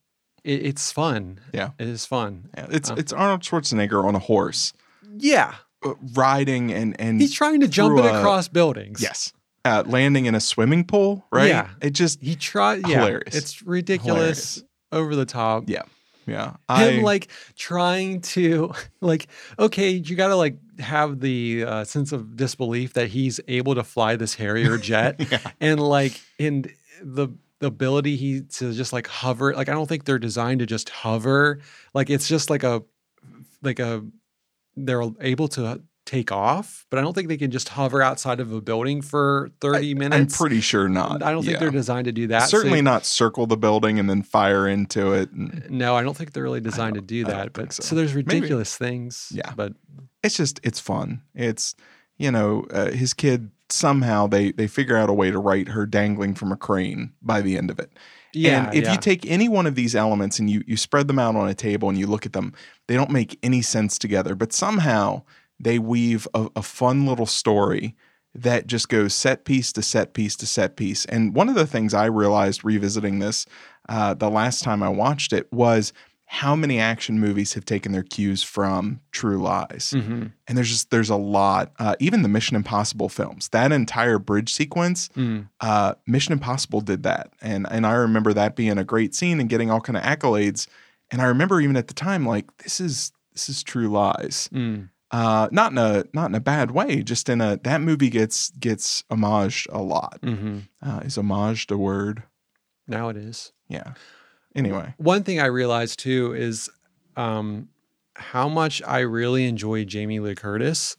[0.44, 1.40] it, it's fun.
[1.52, 1.70] Yeah.
[1.78, 2.48] it is fun.
[2.56, 2.94] Yeah, it's Uh.
[2.96, 4.72] it's Arnold Schwarzenegger on a horse
[5.18, 5.54] Yeah.
[5.84, 9.00] uh, riding and and He's trying to jump it through a- across buildings.
[9.02, 9.32] yes,
[9.64, 11.26] uh, landing in a swimming pool.
[11.32, 11.48] Right.
[11.48, 11.68] Yeah.
[11.80, 12.86] It just He tried.
[12.88, 13.00] Yeah.
[13.00, 13.34] Hilarious.
[13.34, 14.64] It's ridiculous, Hilarious.
[14.92, 15.64] over the top.
[15.68, 15.82] yeah
[16.28, 16.50] yeah.
[16.50, 22.10] Him I like trying to like okay, you got to like have the uh, sense
[22.12, 25.38] of disbelief that he's able to fly this Harrier jet, yeah.
[25.60, 26.64] and like in
[27.02, 27.28] the
[27.58, 29.54] the ability he to just like hover.
[29.54, 31.60] Like I don't think they're designed to just hover.
[31.94, 32.82] Like it's just like a
[33.62, 34.04] like a
[34.76, 38.52] they're able to take off, but I don't think they can just hover outside of
[38.52, 41.20] a building for 30 I'm pretty sure not.
[41.22, 41.58] I don't think Yeah.
[41.60, 42.42] they're designed to do that.
[42.48, 45.32] so- Certainly not circle the building and then fire into it.
[45.32, 47.52] And No, I don't think they're really designed to do I that.
[47.54, 47.82] But so.
[47.82, 47.94] so.
[47.96, 48.36] there's Maybe.
[48.36, 49.32] ridiculous things.
[49.34, 49.52] Yeah.
[49.56, 49.72] But
[50.22, 51.22] it's just it's fun.
[51.34, 51.74] It's
[52.18, 55.86] you know uh, his kid somehow they they figure out a way to write her
[55.86, 57.92] dangling from a crane by the end of it.
[58.32, 58.92] yeah, and if yeah.
[58.92, 61.54] you take any one of these elements and you you spread them out on a
[61.54, 62.52] table and you look at them,
[62.86, 64.34] they don't make any sense together.
[64.34, 65.22] But somehow
[65.58, 67.94] they weave a, a fun little story
[68.34, 71.06] that just goes set piece to set piece to set piece.
[71.06, 73.46] And one of the things I realized revisiting this
[73.88, 75.92] uh, the last time I watched it was
[76.28, 80.32] how many action movies have taken their cues from True Lies Mhm.
[80.48, 84.52] and there's just there's a lot uh, even the mission impossible films that entire bridge
[84.52, 85.48] sequence Mm.
[85.60, 89.48] uh, mission impossible did that and and i remember that being a great scene and
[89.48, 90.66] getting all kind of accolades
[91.12, 94.88] and i remember even at the time like this is this is true lies Mm.
[95.12, 98.50] uh, not in a not in a bad way just in a that movie gets
[98.58, 102.24] gets homaged a lot hmm uh, is homaged a word
[102.88, 103.52] Now it is.
[103.68, 103.94] yeah
[104.56, 106.68] anyway One thing I realized too is
[107.16, 107.68] um,
[108.14, 110.96] how much I really enjoy Jamie Lee Curtis.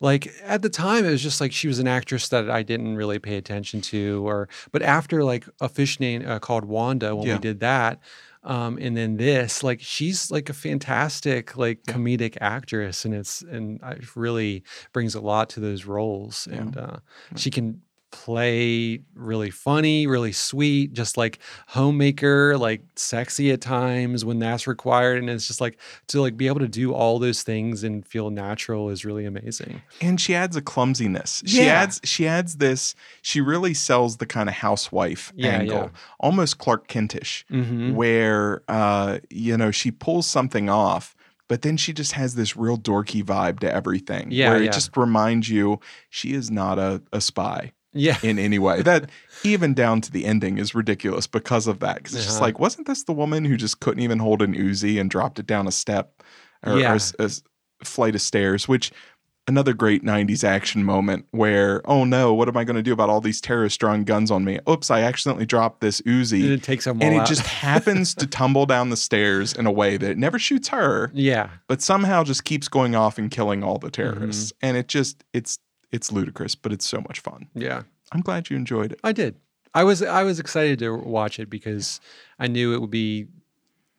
[0.00, 2.94] Like at the time, it was just like she was an actress that I didn't
[2.96, 7.26] really pay attention to, or but after like a fish name uh, called Wanda, when
[7.26, 7.34] Yeah.
[7.34, 7.98] we did that,
[8.44, 11.94] um, and then this, like she's like a fantastic like Yeah.
[11.94, 16.58] comedic actress, and it's and it really brings a lot to those roles, Yeah.
[16.60, 16.96] and uh,
[17.34, 24.38] she can play really funny, really sweet, just like homemaker, like sexy at times when
[24.38, 25.18] that's required.
[25.18, 28.30] And it's just like to like be able to do all those things and feel
[28.30, 29.82] natural is really amazing.
[30.00, 31.42] and she adds a clumsiness.
[31.46, 31.82] She Yeah.
[31.82, 32.94] adds she adds this.
[33.22, 35.88] She really sells the kind of housewife Yeah, angle, yeah.
[36.20, 37.94] almost Clark Kentish, Mm-hmm.
[37.94, 41.14] where uh, you know she pulls something off.
[41.48, 44.28] But then she just has this real dorky vibe to everything.
[44.30, 44.68] Yeah, where yeah.
[44.68, 48.18] it just reminds you she is not a, a spy Yeah.
[48.22, 48.82] in any way.
[48.82, 49.10] That
[49.44, 51.96] even down to the ending is ridiculous because of that.
[51.96, 52.46] Because it's just Uh-huh.
[52.46, 55.46] like, wasn't this the woman who just couldn't even hold an Uzi and dropped it
[55.46, 56.22] down a step
[56.64, 56.92] or, or Yeah.
[56.92, 57.42] a s- a s-
[57.82, 58.68] flight of stairs?
[58.68, 58.92] Which
[59.46, 63.08] another great 90s action moment where, oh no, what am I going to do about
[63.08, 64.58] all these terrorists drawing guns on me?
[64.68, 66.50] Oops, I accidentally dropped this And Uzi.
[66.50, 67.26] it takes them all And it out.
[67.26, 71.10] just happens to tumble down the stairs in a way that it never shoots her,
[71.14, 71.48] yeah.
[71.66, 74.18] but somehow just keeps going off and killing all the Mm-hmm.
[74.18, 74.52] terrorists.
[74.60, 75.58] And it just, it's,
[75.90, 77.48] it's ludicrous, but it's so much fun.
[77.54, 77.82] Yeah.
[78.12, 79.00] I'm glad you enjoyed it.
[79.04, 79.36] I did.
[79.74, 82.00] I was I was excited to watch it because
[82.38, 83.26] I knew it would be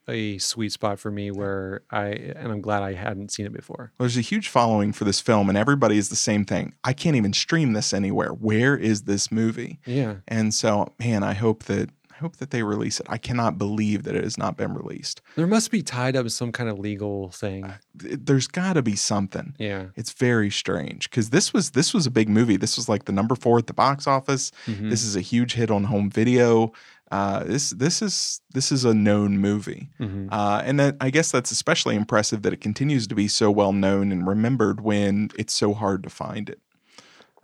[0.08, 3.92] a sweet spot for me where I and I'm glad I hadn't seen it before.
[3.98, 6.74] There's a huge following for this film, and everybody is the same thing.
[6.82, 8.30] I can't even stream this anywhere.
[8.30, 9.78] Where is this movie?
[9.86, 10.16] Yeah.
[10.26, 13.06] And so, man, I hope that hope that they release it.
[13.08, 15.20] I cannot believe that it has not been released.
[15.36, 17.72] There must be tied up some kind of legal thing.
[17.98, 19.54] Th- There's got to be something.
[19.58, 19.86] Yeah.
[19.96, 22.56] It's very strange because this was this was a big movie.
[22.56, 24.52] This was like the number four at the box office.
[24.66, 24.90] Mhm.
[24.90, 26.72] This is a huge hit on home video.
[27.10, 30.28] Uh, this this is this is a known movie, Mhm.
[30.30, 33.72] uh, and that, I guess that's especially impressive that it continues to be so well
[33.72, 36.60] known and remembered when it's so hard to find it.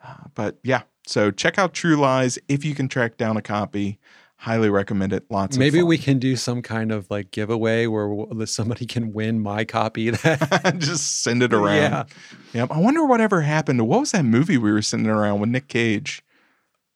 [0.05, 3.99] Uh, but yeah, so check out True Lies if you can track down a copy.
[4.39, 5.25] Highly recommend it.
[5.31, 9.65] Lots Maybe we can do some kind of like giveaway where somebody can win my
[9.65, 10.11] copy.
[10.11, 11.77] That just send it around.
[11.77, 12.05] Yeah.
[12.53, 12.71] Yep.
[12.71, 15.69] I wonder whatever happened to what was that movie we were sending around with Nick
[15.69, 16.23] Cage?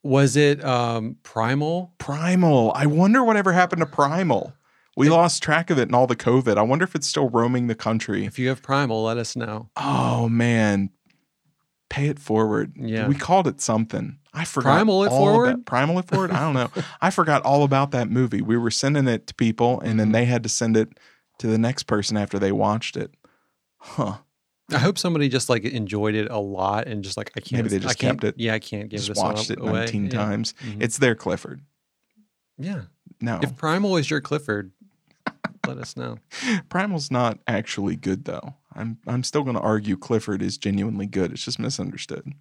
[0.02, 1.92] was it um, Primal?
[1.98, 2.72] Primal.
[2.74, 4.54] I wonder whatever happened to Primal.
[4.96, 6.58] We lost track of it in all the COVID.
[6.58, 8.26] I wonder if it's still roaming the country.
[8.26, 9.70] If you have Primal, let us know.
[9.76, 10.90] Oh man.
[11.90, 12.72] Pay it forward.
[12.76, 13.06] Yeah.
[13.08, 14.18] We called it something.
[14.32, 14.70] I forgot.
[14.76, 15.50] Primal it forward?
[15.50, 16.30] About, primal it forward?
[16.30, 16.70] I don't know.
[17.02, 18.40] I forgot all about that movie.
[18.40, 19.98] We were sending it to people and Mm-hmm.
[19.98, 20.88] then they had to send it
[21.40, 23.12] to the next person after they watched it.
[23.78, 24.18] Huh.
[24.72, 27.64] I hope somebody just like enjoyed it a lot and just like I can't.
[27.64, 28.40] Maybe they I just can't- kept it.
[28.40, 29.04] Yeah, I can't give it.
[29.04, 29.72] Just this watched it away.
[29.80, 30.10] 19 Yeah.
[30.10, 30.54] times.
[30.64, 30.80] Mhm.
[30.80, 31.60] It's their Clifford.
[32.56, 32.82] Yeah.
[33.20, 33.40] No.
[33.42, 34.70] If Primal is your Clifford,
[35.66, 36.18] let us know.
[36.68, 38.54] Primal's not actually good though.
[38.80, 41.32] I'm I'm still going to argue Clifford is genuinely good.
[41.32, 42.32] It's just misunderstood.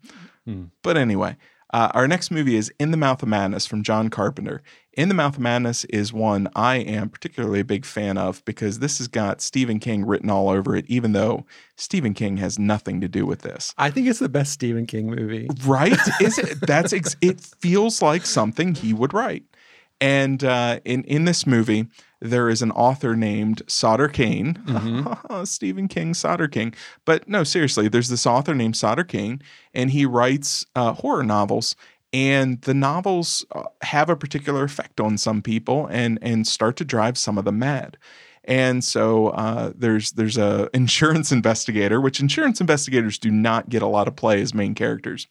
[0.45, 0.65] Hmm.
[0.81, 1.37] But anyway,
[1.71, 4.63] uh, our next movie is In the Mouth of Madness from John Carpenter.
[4.93, 8.79] In the Mouth of Madness is one I am particularly a big fan of because
[8.79, 12.99] this has got Stephen King written all over it, even though Stephen King has nothing
[13.01, 13.73] to do with this.
[13.77, 15.47] I think it's the best Stephen King movie.
[15.63, 15.97] Right?
[16.21, 16.59] Is it?
[16.61, 17.39] That's ex- it.
[17.39, 19.43] Feels like something he would write.
[20.01, 21.87] And uh, in in this movie,
[22.21, 24.61] there is an author named Sutter Cane,
[25.45, 26.73] Stephen King, Sauter King.
[27.05, 29.41] But no, seriously, there's this author named Sutter Cane,
[29.73, 31.75] and he writes uh, horror novels.
[32.11, 36.85] And the novels uh, have a particular effect on some people, and and start to
[36.85, 37.97] drive some of them mad.
[38.45, 43.87] And so uh, there's there's a insurance investigator, which insurance investigators do not get a
[43.87, 45.27] lot of play as main characters,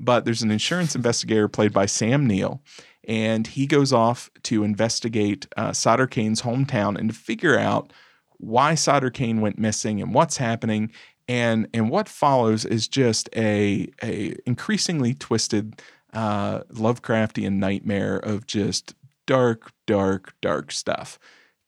[0.00, 2.62] but there's an insurance investigator played by Sam Neill,
[3.04, 7.92] and he goes off to investigate uh, Sutter Cane's hometown and to figure out
[8.38, 10.90] why Solder Kane went missing and what's happening.
[11.28, 15.80] And and what follows is just a a increasingly twisted
[16.12, 18.94] uh, Lovecraftian nightmare of just
[19.26, 21.18] dark, dark, dark stuff.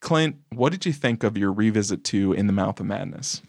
[0.01, 3.41] Clint, what did you think of your revisit to In the Mouth of Madness?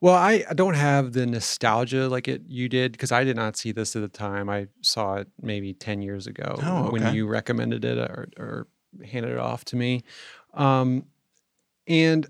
[0.00, 3.70] Well, I don't have the nostalgia like it you did because I did not see
[3.72, 4.48] this at the time.
[4.48, 6.90] I saw it maybe ten years ago Oh, okay.
[6.90, 8.66] when you recommended it or, or
[9.04, 10.02] handed it off to me.
[10.54, 11.04] Um,
[11.86, 12.26] and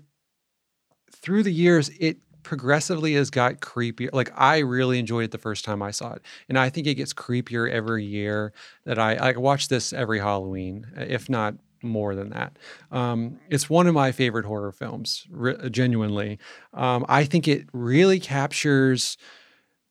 [1.11, 4.09] through the years, it progressively has got creepier.
[4.11, 6.95] Like I really enjoyed it the first time I saw it, and I think it
[6.95, 8.51] gets creepier every year.
[8.85, 12.57] That I I watch this every Halloween, if not more than that.
[12.91, 16.39] Um, it's one of my favorite horror films, re- genuinely.
[16.73, 19.17] Um, I think it really captures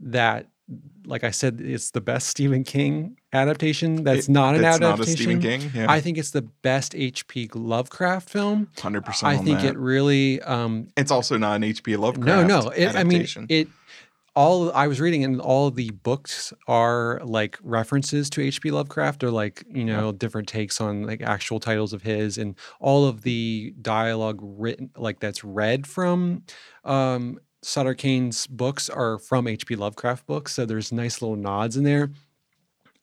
[0.01, 0.47] that.
[1.05, 4.05] Like I said, it's the best Stephen King adaptation.
[4.05, 5.33] That's It- not an adaptation.
[5.33, 5.71] not King.
[5.75, 7.51] Yeah, I think it's the best H.P.
[7.55, 8.69] Lovecraft film.
[8.81, 9.33] hundred percent.
[9.33, 11.97] I think it really um, It's also not an H.P.
[11.97, 12.47] Lovecraft.
[12.47, 12.69] no, no.
[12.69, 13.67] It, I mean, it.
[14.41, 18.71] All I was reading, and all the books are like references to H.P.
[18.71, 23.05] Lovecraft, or like you know different takes on like actual titles of his, and all
[23.05, 26.45] of the dialogue written like that's read from
[26.87, 29.77] um, Sutter Cane's books are from H.P.
[29.77, 30.55] Lovecraft books.
[30.55, 32.11] So there's nice little nods in there,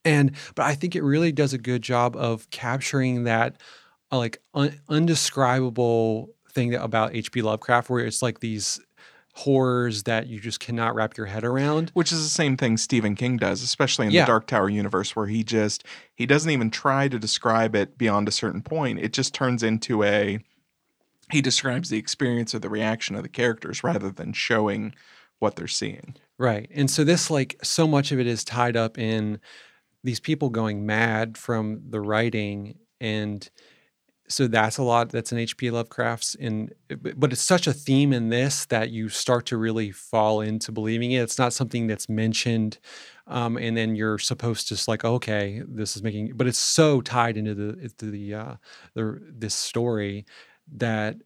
[0.03, 3.57] and but I think it really does a good job of capturing that
[4.11, 7.43] uh, like un- undescribable thing that, about H.P.
[7.43, 8.79] Lovecraft, where it's like these
[9.37, 11.91] horrors that you just cannot wrap your head around.
[11.93, 14.23] which is the same thing Stephen King does, especially in Yeah.
[14.23, 15.83] the Dark Tower universe, where he just
[16.15, 18.99] he doesn't even try to describe it beyond a certain point.
[18.99, 20.39] It just turns into a
[21.31, 24.93] he describes the experience or the reaction of the characters rather than showing
[25.39, 26.15] what they're seeing.
[26.39, 26.69] Right.
[26.73, 29.39] And so this like so much of it is tied up in
[30.03, 33.47] these people going mad from the writing and
[34.29, 36.69] so that's a lot that's in HP Lovecraft's in
[37.15, 41.11] but it's such a theme in this that you start to really fall into believing
[41.11, 41.21] it.
[41.21, 42.79] It's not something that's mentioned
[43.27, 47.37] um, and then you're supposed to like okay this is making but it's so tied
[47.37, 48.55] into the the uh
[48.95, 50.25] the this story
[50.75, 51.17] that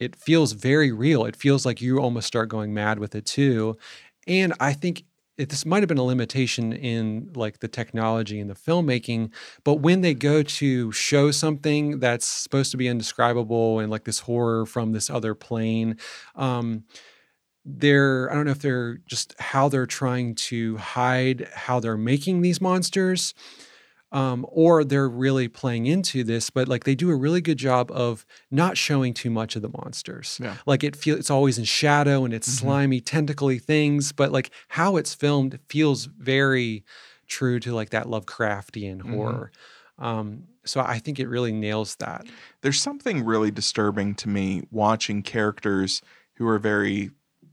[0.00, 1.24] it feels very real.
[1.24, 3.76] It feels like you almost start going mad with it too.
[4.26, 5.04] And I think
[5.38, 9.32] it, this might have been a limitation in like the technology and the filmmaking,
[9.64, 14.20] but when they go to show something that's supposed to be indescribable and like this
[14.20, 15.96] horror from this other plane,
[16.36, 16.84] um,
[17.64, 22.42] they're I don't know if they're just how they're trying to hide how they're making
[22.42, 23.34] these monsters.
[24.12, 27.90] Um, or they're really playing into this, but like they do a really good job
[27.90, 30.38] of not showing too much of the monsters.
[30.40, 30.56] Yeah.
[30.66, 32.58] Like it feels it's always in shadow and it's Mhm.
[32.60, 36.84] slimy, tentacly things, but like how it's filmed feels very
[37.26, 39.10] true to like that Lovecraftian Mhm.
[39.14, 39.50] horror.
[39.98, 42.26] Um, so I think it really nails that.
[42.60, 46.02] There's something really disturbing to me watching characters
[46.34, 47.12] who are very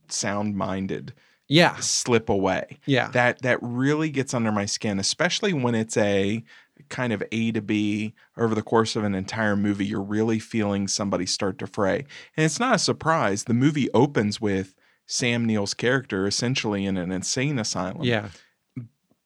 [0.09, 1.13] sound minded
[1.49, 2.79] Yeah, slip away.
[2.85, 6.43] yeah, That that really gets under my skin, especially when it's a
[6.87, 9.85] kind of A to B over the course of an entire movie.
[9.85, 12.05] You're really feeling somebody start to fray.
[12.37, 13.43] And it's not a surprise.
[13.43, 14.75] The movie opens with
[15.05, 18.03] Sam Neill's character essentially in an insane asylum.
[18.03, 18.29] yeah,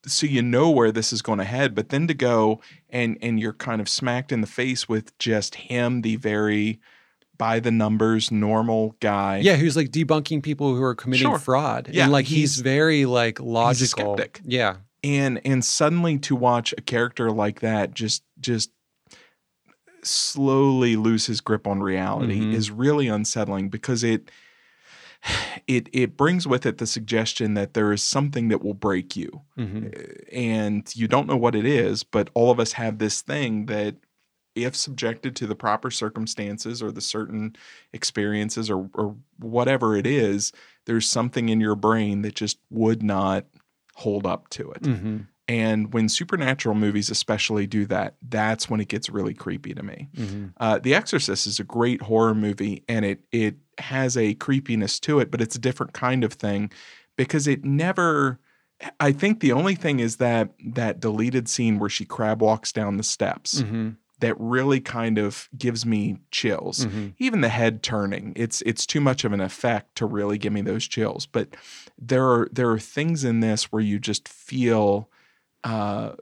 [0.06, 2.60] so you know where this is going to head but then to go
[2.90, 6.80] and and you're kind of smacked in the face with just him the very
[7.38, 9.56] by the numbers normal guy yeah.
[9.56, 11.38] Who's like debunking people who are committing Sure.
[11.38, 11.88] fraud?
[11.92, 14.16] Yeah, and like he's, he's- very like logical.
[14.16, 14.40] skeptic.
[14.44, 18.70] Yeah, and and suddenly to watch a character like that just just
[20.02, 22.52] slowly lose his grip on reality Mhm.
[22.52, 24.30] is really unsettling because it
[25.66, 29.40] it it brings with it the suggestion that there is something that will break you
[29.56, 29.86] hmm
[30.30, 33.96] and you don't know what it is, but all of us have this thing that
[34.54, 37.56] if subjected to the proper circumstances or the certain
[37.92, 40.52] experiences or, or whatever it is,
[40.86, 43.46] there's something in your brain that just would not
[43.94, 44.84] hold up to it.
[44.86, 49.82] hmm And when supernatural movies especially do that, that's when it gets really creepy to
[49.82, 50.08] me.
[50.16, 55.00] hmm Uh, the Exorcist is a great horror movie, and it it has a creepiness
[55.00, 56.70] to it, but it's a different kind of thing
[57.16, 58.38] because it never.
[59.00, 62.96] I think the only thing is that that deleted scene where she crab walks down
[62.96, 63.90] the steps hmm
[64.20, 66.84] that really kind of gives me chills.
[66.84, 70.52] hmm Even the head turning, it's it's too much of an effect to really give
[70.52, 71.26] me those chills.
[71.26, 71.56] But
[71.98, 75.08] there are there are things in this where you just feel
[75.64, 76.12] uh,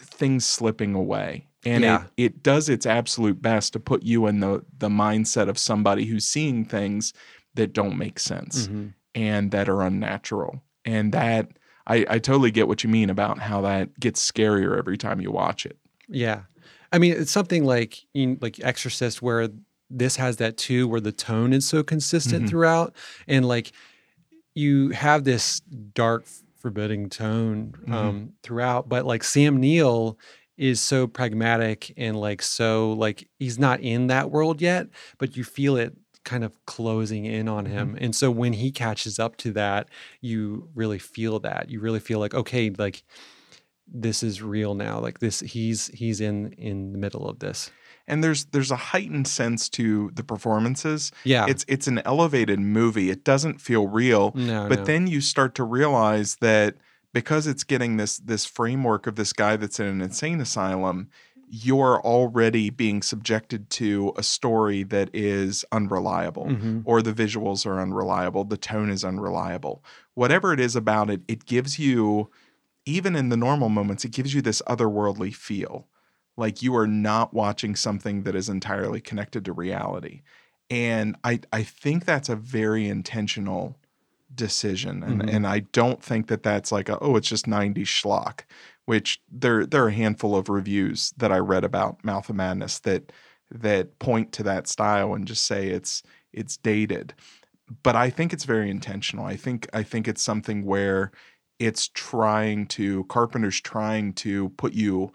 [0.00, 2.04] things slipping away, and Yeah.
[2.16, 6.06] it it does its absolute best to put you in the the mindset of somebody
[6.06, 7.12] who's seeing things
[7.54, 11.58] that don't make sense hmm and that are unnatural, and that.
[11.88, 15.30] I, I totally get what you mean about how that gets scarier every time you
[15.30, 15.78] watch it.
[16.08, 16.42] Yeah.
[16.92, 19.48] I mean, it's something like in, like Exorcist, where
[19.90, 22.48] this has that too, where the tone is so consistent Mhm.
[22.48, 22.96] throughout,
[23.28, 23.72] and like
[24.54, 25.60] you have this
[25.94, 26.26] dark,
[26.56, 27.92] forbidding tone Mm-hmm.
[27.92, 28.88] um, throughout.
[28.88, 30.18] But like Sam Neill
[30.56, 35.44] is so pragmatic and like so like he's not in that world yet, but you
[35.44, 37.88] feel it kind of closing in on him.
[37.94, 38.04] Mm-hmm.
[38.04, 39.88] And so when he catches up to that,
[40.20, 41.68] you really feel that.
[41.70, 43.04] You really feel like okay, like
[43.92, 47.70] this is real now like this he's he's in in the middle of this
[48.08, 51.10] and there's there's a heightened sense to the performances.
[51.24, 53.10] yeah It's it's an elevated movie.
[53.10, 54.84] It doesn't feel real, no but no.
[54.84, 56.76] then you start to realize that
[57.12, 61.08] because it's getting this this framework of this guy that's in an insane asylum,
[61.48, 66.46] you're already being subjected to a story that is unreliable.
[66.46, 66.82] Mhm.
[66.84, 69.82] Or the visuals are unreliable, the tone is unreliable.
[70.14, 72.30] Whatever it is about it, it gives you,
[72.86, 75.88] even in the normal moments, it gives you this otherworldly feel
[76.36, 80.22] like you are not watching something that is entirely connected to reality.
[80.70, 83.76] And i i think that's a very intentional
[84.34, 85.28] decision and Mhm.
[85.28, 88.40] and i don't think that that's like a, oh it's just 90 schlock
[88.86, 92.80] which there there are a handful of reviews that i read about mouth of madness
[92.80, 93.12] that
[93.50, 97.14] that point to that style and just say it's it's dated.
[97.82, 99.24] But i think it's very intentional.
[99.26, 101.12] I think i think it's something where
[101.58, 105.12] it's trying to carpenter's trying to put you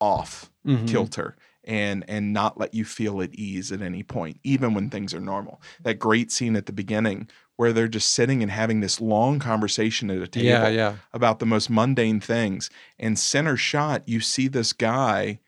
[0.00, 0.88] off Mhm.
[0.88, 5.14] kilter and and not let you feel at ease at any point even when things
[5.14, 5.60] are normal.
[5.82, 10.10] That great scene at the beginning where they're just sitting and having this long conversation
[10.10, 10.68] at a table yeah.
[10.68, 12.68] yeah about the most mundane things
[12.98, 15.38] and center shot you see this guy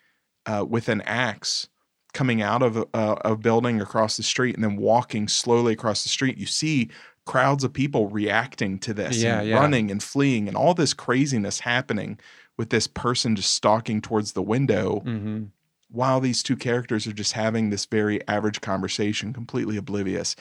[0.47, 1.69] uh, with an axe
[2.15, 6.09] coming out of a, a building across the street and then walking slowly across the
[6.09, 6.39] street.
[6.39, 6.89] You see
[7.27, 9.59] crowds of people reacting to this Yeah, and yeah.
[9.61, 12.19] running and fleeing and all this craziness happening
[12.57, 15.45] with this person just stalking towards the window hmm
[15.89, 20.35] while these two characters are just having this very average conversation, completely oblivious,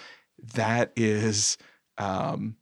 [0.56, 1.56] that is
[2.00, 2.56] um,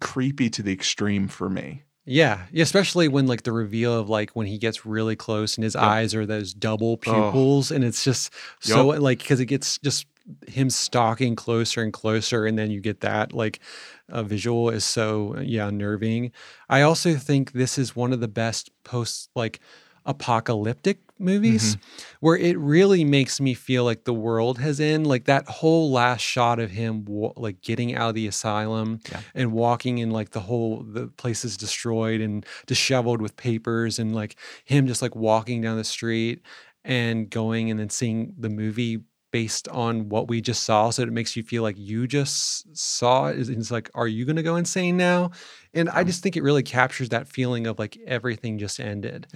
[0.00, 1.82] creepy to the extreme for me.
[2.04, 5.74] yeah especially when like the reveal of like when he gets really close and his
[5.74, 5.82] Yep.
[5.82, 10.06] eyes are those double pupils and it's just so like because it gets just
[10.48, 13.60] him stalking closer and closer and then you get that like
[14.08, 16.32] a visual is so uh, yeah unnerving
[16.68, 19.60] i also think this is one of the best post like
[20.04, 22.16] apocalyptic movies mm-hmm.
[22.20, 26.20] where it really makes me feel like the world has end like that whole last
[26.20, 29.20] shot of him wa- like getting out of the asylum Yeah.
[29.34, 34.14] and walking in like the whole the place is destroyed and disheveled with papers and
[34.14, 36.42] like him just like walking down the street
[36.84, 39.00] and going and then seeing the movie
[39.36, 43.26] based on what we just saw so it makes you feel like you just saw
[43.26, 45.30] it it's like are you going to go insane now
[45.74, 49.26] and i just think it really captures that feeling of like everything just ended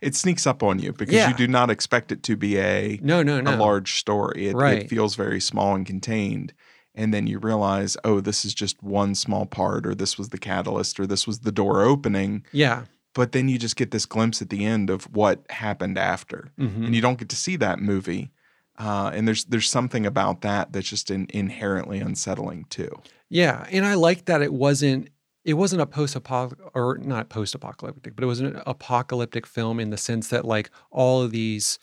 [0.00, 1.28] it sneaks up on you because Yeah.
[1.30, 3.54] you do not expect it to be a No, no, no.
[3.54, 4.48] a large story.
[4.48, 6.52] It, it feels very small and contained.
[6.94, 10.38] And then you realize, oh, this is just one small part, or this was the
[10.38, 12.44] catalyst, or this was the door opening.
[12.52, 12.78] yeah.
[13.14, 16.84] But then you just get this glimpse at the end of what happened after, Mhm.
[16.86, 18.30] and you don't get to see that movie.
[18.78, 22.90] Uh, and there's there's something about that that's just in, inherently unsettling too.
[23.28, 25.10] Yeah, and I like that it wasn't
[25.44, 29.78] it wasn't a post apocalyptic or not post apocalyptic, but it was an apocalyptic film
[29.78, 31.78] in the sense that like all of these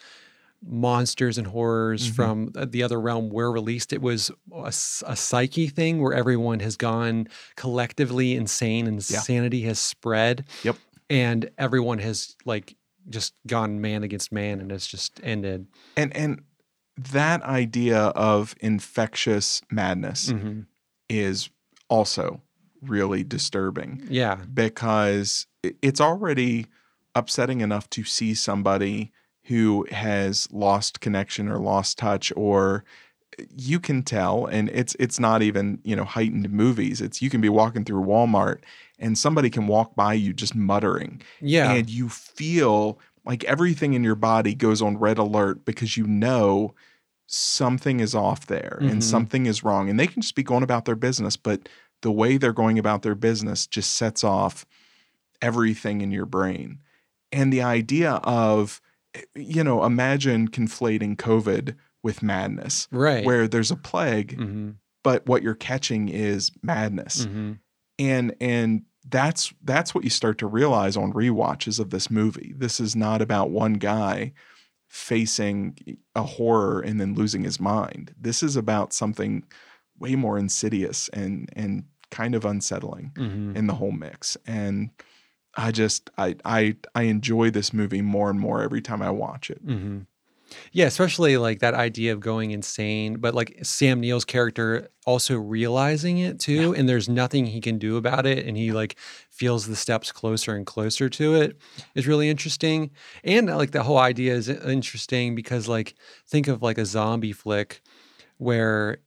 [0.63, 2.15] monsters and horrors Mhm.
[2.15, 3.93] from the other realm were released.
[3.93, 4.71] It was a
[5.15, 9.21] psyche thing where everyone has gone collectively insane and Yeah.
[9.21, 10.45] sanity has spread.
[10.63, 10.77] Yep.
[11.09, 12.75] And everyone has like
[13.09, 15.67] just gone man against man and it's just ended.
[15.97, 16.41] And and
[17.11, 20.65] that idea of infectious madness Mhm.
[21.09, 21.49] is
[21.89, 22.41] also
[22.81, 24.01] really disturbing.
[24.09, 24.35] Yeah.
[24.53, 25.45] because
[25.83, 26.65] it's already
[27.13, 29.11] upsetting enough to see somebody
[29.45, 32.83] who has lost connection or lost touch or
[33.55, 37.41] you can tell and it's it's not even you know heightened movies it's you can
[37.41, 38.59] be walking through Walmart
[38.99, 41.71] and somebody can walk by you just muttering Yeah.
[41.73, 46.73] and you feel like everything in your body goes on red alert because you know
[47.33, 49.03] something is off there and Mhm.
[49.03, 51.69] something is wrong and they can just be going about their business but
[52.01, 54.65] the way they're going about their business just sets off
[55.41, 56.79] everything in your brain
[57.31, 58.81] and the idea of
[59.15, 63.25] eh, you know imagine conflating covid with madness right.
[63.25, 64.71] where there's a plague hmm
[65.03, 67.53] but what you're catching is madness hmm
[67.97, 72.53] and and that's that's what you start to realize on rewatches of this movie.
[72.55, 74.31] This is not about one guy
[74.91, 75.77] facing
[76.17, 78.13] a horror and then losing his mind.
[78.19, 79.45] This is about something
[79.97, 84.35] way more insidious and and kind of unsettling hmm in the whole mix.
[84.45, 84.89] And
[85.55, 89.49] I just I I I enjoy this movie more and more every time I watch
[89.49, 89.61] it.
[89.63, 89.99] hmm
[90.71, 96.17] Yeah, especially like that idea of going insane, but like Sam Neill's character also realizing
[96.19, 98.97] it too, and there's nothing he can do about it, and he like
[99.29, 101.57] feels the steps closer and closer to it
[101.95, 102.91] is really interesting.
[103.23, 105.95] And uh, like the whole idea is interesting because like
[106.27, 107.81] think of like a zombie flick
[108.37, 108.97] where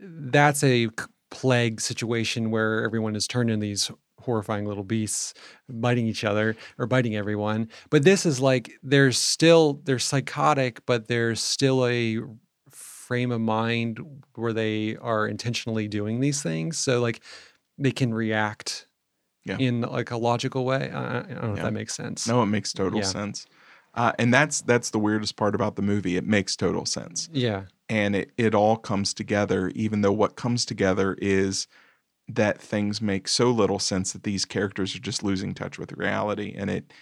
[0.00, 0.88] that's a
[1.30, 3.90] plague situation where everyone is turned into these
[4.24, 5.34] horrifying little beasts
[5.68, 11.08] biting each other or biting everyone but this is like there's still they're psychotic but
[11.08, 12.18] there's still a
[12.70, 14.00] frame of mind
[14.34, 17.20] where they are intentionally doing these things so like
[17.78, 18.86] they can react
[19.44, 19.58] Yeah.
[19.58, 22.46] in like a logical way i, I don't know if that makes sense No, it
[22.46, 23.06] makes total Yeah.
[23.06, 23.46] sense.
[23.96, 26.16] Uh, and that's that's the weirdest part about the movie.
[26.16, 27.28] It makes total sense.
[27.32, 31.68] yeah and it, it all comes together even though what comes together is
[32.28, 36.54] that things make so little sense that these characters are just losing touch with reality
[36.56, 36.92] and it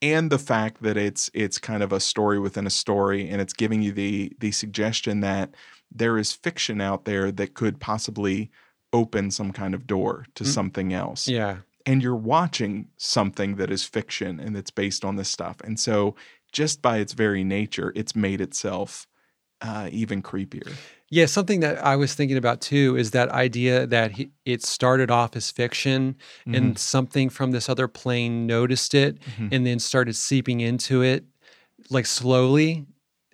[0.00, 3.52] and the fact that it's it's kind of a story within a story and it's
[3.52, 5.54] giving you the the suggestion that
[5.90, 8.50] there is fiction out there that could possibly
[8.92, 10.48] open some kind of door to Mm.
[10.48, 15.28] something else yeah and you're watching something that is fiction and that's based on this
[15.28, 15.56] stuff.
[15.64, 16.14] And so,
[16.52, 19.06] just by its very nature, it's made itself
[19.62, 20.74] uh, even creepier.
[21.12, 25.10] Yeah, something that I was thinking about too is that idea that he, it started
[25.10, 29.48] off as fiction and something from this other plane noticed it Mhm.
[29.52, 31.24] and then started seeping into it
[31.90, 32.86] like slowly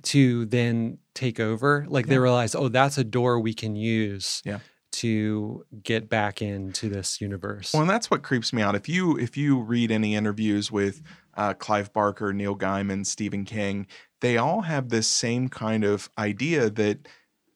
[0.02, 1.86] to then take over.
[1.88, 2.20] Like they Yeah.
[2.22, 4.58] realized, oh, that's a door we can use Yeah.
[4.92, 7.72] to get back into this universe.
[7.72, 8.74] Well, and that's what creeps me out.
[8.74, 11.00] If you if you read any interviews with
[11.36, 13.86] uh, Clive Barker, Neil Gaiman, Stephen King,
[14.20, 17.06] they all have this same kind of idea that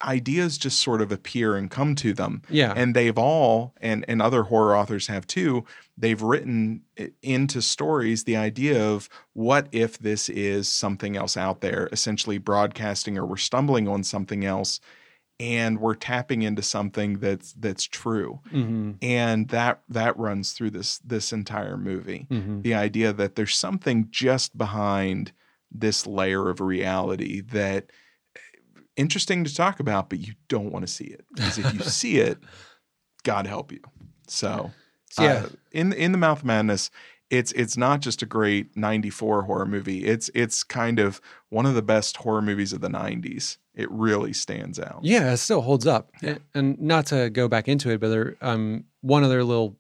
[0.05, 2.43] ideas just sort of appear and come to them.
[2.49, 2.73] yeah.
[2.77, 5.65] and they've all and and other horror authors have too
[5.97, 6.83] they've written
[7.23, 13.17] into stories the idea of what if this is something else out there essentially broadcasting
[13.19, 14.81] or we're stumbling on something else
[15.41, 20.99] and we're tapping into something that's that's true hmm and that that runs through this
[20.99, 25.33] this entire movie hmm the idea that there's something just behind
[25.71, 27.87] this layer of reality that
[28.97, 32.19] interesting to talk about but you don't want to see it because if you see
[32.19, 32.39] it
[33.25, 33.81] god help you
[34.29, 34.71] so
[35.19, 35.25] Yeah.
[35.45, 36.91] uh, in in the mouth of madness
[37.31, 41.75] it's it's not just a great 94 horror movie it's it's kind of one of
[41.75, 45.87] the best horror movies of the 90s it really stands out Yeah, it still holds
[45.87, 46.11] up.
[46.21, 46.37] Yeah.
[46.55, 49.79] And not to go back into it, but there, um, one other little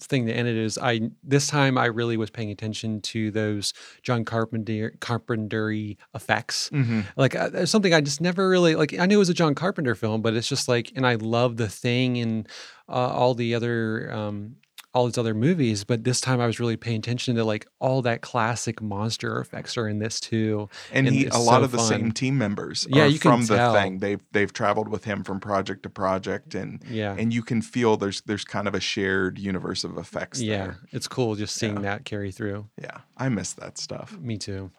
[0.00, 3.72] thing that ended is I this time I really was paying attention to those
[4.02, 6.70] John Carpenter Carpentery effects.
[6.72, 7.04] Mhm.
[7.16, 8.98] Like uh, something I just never really like.
[8.98, 11.56] I knew it was a John Carpenter film, but it's just like, and I love
[11.56, 12.48] the thing and
[12.88, 14.56] uh, all the other um,
[14.96, 18.00] all these other movies, but this time I was really paying attention to like all
[18.02, 20.70] that classic monster effects are in this too.
[20.90, 21.86] and, and he a lot so of the fun.
[21.86, 23.74] same team members Yeah, are you can from the tell.
[23.74, 27.14] thing they've they've traveled with him from project to project and Yeah.
[27.18, 30.56] and you can feel there's there's kind of a shared universe of effects yeah.
[30.58, 30.76] there.
[30.92, 31.80] It's cool just seeing Yeah.
[31.82, 32.66] that carry through.
[32.80, 34.70] yeah i miss that stuff Me too.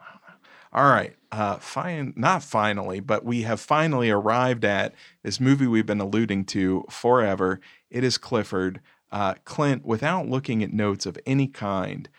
[0.74, 4.94] all right uh fine not finally but we have finally arrived at
[5.24, 7.60] this movie we've been alluding to forever
[7.92, 8.80] it is clifford
[9.12, 12.10] uh clint without looking at notes of any kind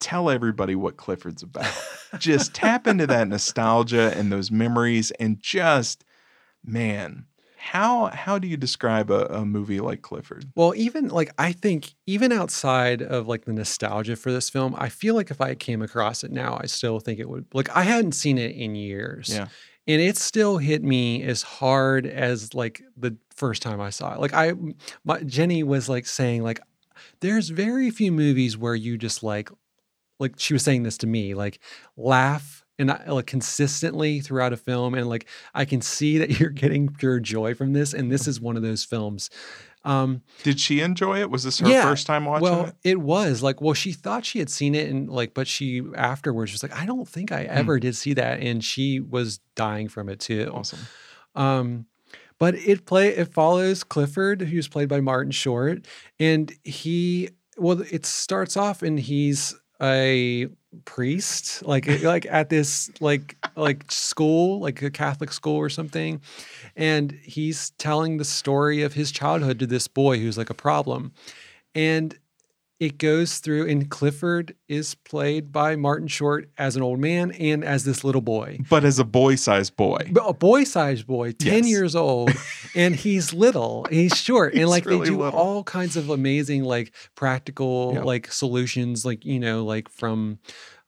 [0.00, 1.72] tell everybody what clifford's about.
[2.18, 6.04] Just tap into that nostalgia and those memories and just
[6.62, 7.26] man
[7.64, 10.44] how how do you describe a, a movie like clifford?
[10.54, 14.90] Well, even like I think even outside of like the nostalgia for this film, I
[14.90, 17.82] feel like if I came across it now, I still think it would like I
[17.84, 19.30] hadn't seen it in years.
[19.32, 19.48] yeah.
[19.86, 24.20] And it still hit me as hard as like the first time I saw it.
[24.20, 24.52] Like I
[25.04, 26.60] my Jenny was like saying like
[27.20, 29.50] there's very few movies where you just like
[30.20, 31.58] like she was saying this to me, like
[31.96, 36.50] laugh and I, like consistently throughout a film and like I can see that you're
[36.50, 39.30] getting pure joy from this and this is one of those films.
[39.84, 43.00] Um did she enjoy it was this her Yeah, first time watching well, it it
[43.00, 46.62] was like, well, she thought she had seen it, and like, but she afterwards was
[46.62, 47.50] like, I don't think I Hmm.
[47.58, 50.50] ever did see that, and she was dying from it too.
[50.52, 50.88] awesome
[51.34, 51.86] Um,
[52.44, 55.86] but it play it follows Clifford, who's played by Martin Short,
[56.20, 60.48] and he well, it starts off and he's a
[60.84, 66.20] priest, like like at this like like school, like a Catholic school or something,
[66.76, 71.14] and he's telling the story of his childhood to this boy who's like a problem,
[71.74, 72.14] and
[72.80, 77.62] it goes through and Clifford is played by Martin Short as an old man and
[77.64, 81.66] as this little boy but as a boy-sized boy but a boy-sized boy, 10 Yes.
[81.68, 82.30] years old,
[82.74, 84.52] and he's little, he's short.
[84.54, 85.38] He's and like really they do little.
[85.38, 88.02] all kinds of amazing, like practical Yeah.
[88.02, 90.38] like solutions, like, you know, like from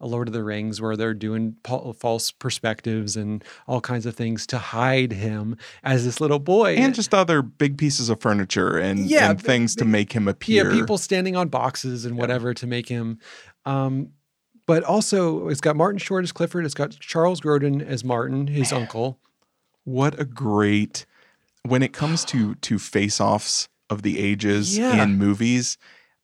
[0.01, 4.59] Lord of the Rings, where they're doing false perspectives and all kinds of things to
[4.59, 6.74] hide him as this little boy.
[6.76, 10.70] and just other big pieces of furniture and, Yeah, and things to make him appear.
[10.70, 12.20] yeah, people standing on boxes and Yeah.
[12.20, 13.18] whatever to make him.
[13.64, 14.09] Um,
[14.66, 16.64] but also, it's got Martin Short as Clifford.
[16.66, 19.18] It's got Charles Grodin as Martin, his uncle.
[19.84, 21.07] what a great
[21.62, 25.03] when it comes to to face-offs of the ages Yeah.
[25.05, 25.78] in movies.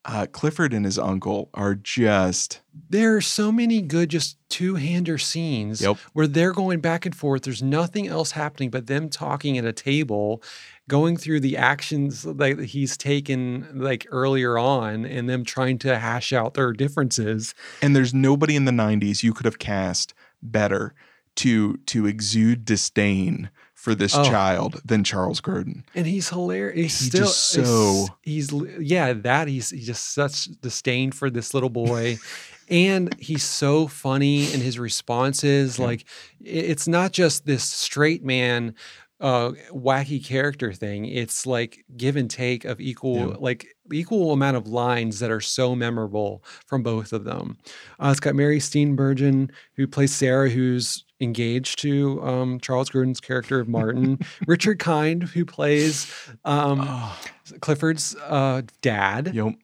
[0.05, 5.81] Uh, Clifford and his uncle are just there are so many good just two-hander scenes
[5.81, 5.95] Yep.
[6.11, 9.71] where they're going back and forth there's nothing else happening but them talking at a
[9.71, 10.43] table
[10.89, 16.33] going through the actions that he's taken like earlier on and them trying to hash
[16.33, 20.93] out their differences and there's nobody in the 90s you could have cast better
[21.35, 23.49] to to exude disdain
[23.83, 24.23] for this Oh.
[24.23, 25.83] child than Charles Grodin.
[25.93, 30.13] and he's hilarious he's He still just he's- so- he's yeah that he's, he's just
[30.13, 32.17] such disdain for this little boy
[32.69, 35.85] and he's so funny in his responses Yeah.
[35.85, 36.05] like
[36.41, 38.73] it's not just this straight man
[39.19, 43.35] uh wacky character thing it's like give and take of equal Yeah.
[43.39, 47.57] like equal amount of lines that are so memorable from both of them
[47.99, 53.59] uh, it's got mary steenburgen who plays sarah who's engaged to um, charles grodin's character
[53.59, 56.13] of martin richard kind who plays
[56.45, 57.19] um, Oh,
[57.61, 59.55] clifford's uh, dad yep.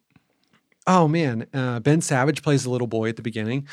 [0.86, 3.68] Oh man, uh, Ben Savage plays the little boy at the beginning,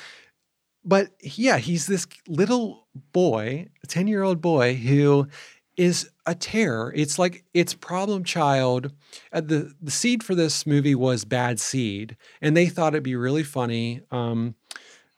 [0.86, 5.28] but yeah, he's this little boy, a ten-year-old boy who
[5.78, 6.94] is a terror.
[6.96, 8.92] It's like it's problem child.
[9.34, 13.16] Uh, the The seed for this movie was Bad Seed, and they thought it'd be
[13.16, 14.54] really funny um,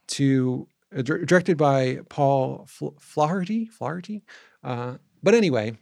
[0.09, 3.66] to uh, directed by Paul Fl- Flaherty.
[3.66, 4.24] Flaherty,
[4.64, 5.74] uh, but anyway.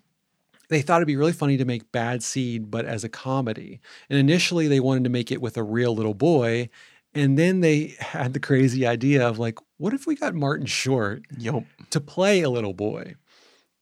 [0.70, 3.80] They thought it'd be really funny to make Bad Seed, but as a comedy.
[4.10, 6.68] And initially, they wanted to make it with a real little boy.
[7.14, 11.22] And then they had the crazy idea of like, what if we got Martin Short
[11.38, 11.64] Yep.
[11.92, 13.16] to play a little boy?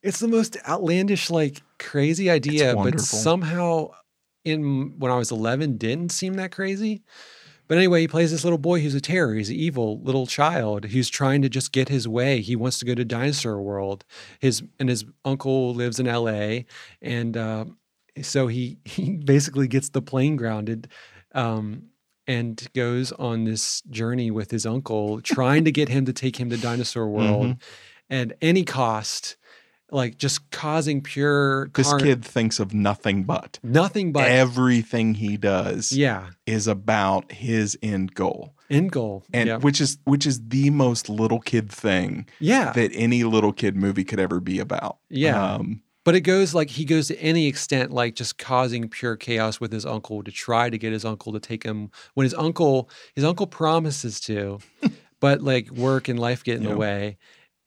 [0.04, 3.90] It's the most outlandish, like crazy idea, but somehow
[4.44, 7.02] in when I was 11 didn't seem that crazy.
[7.68, 9.34] But anyway, he plays this little boy who's a terror.
[9.34, 12.40] He's an evil little child who's trying to just get his way.
[12.40, 14.04] He wants to go to Dinosaur World.
[14.38, 16.66] His and his uncle lives in L.A.
[17.02, 17.64] and uh,
[18.22, 20.88] so he he basically gets the plane grounded.
[21.32, 21.90] Um,
[22.28, 26.50] and goes on this journey with his uncle, trying to get him to take him
[26.50, 27.56] to Dinosaur World
[28.10, 29.36] at any cost,
[29.90, 35.36] like just causing pure This carn- kid thinks of nothing but nothing but everything he
[35.36, 38.52] does yeah, is about his end goal.
[38.68, 39.24] end goal.
[39.32, 39.56] And yeah.
[39.58, 42.72] which is which is the most little kid thing yeah.
[42.72, 44.98] that any little kid movie could ever be about.
[45.08, 45.54] Yeah.
[45.54, 49.60] Um, But it goes like he goes to any extent, like just causing pure chaos
[49.60, 52.88] with his uncle to try to get his uncle to take him when his uncle
[53.14, 54.58] his uncle promises to,
[55.20, 56.70] but like work and life get in Yeah.
[56.70, 57.18] the way,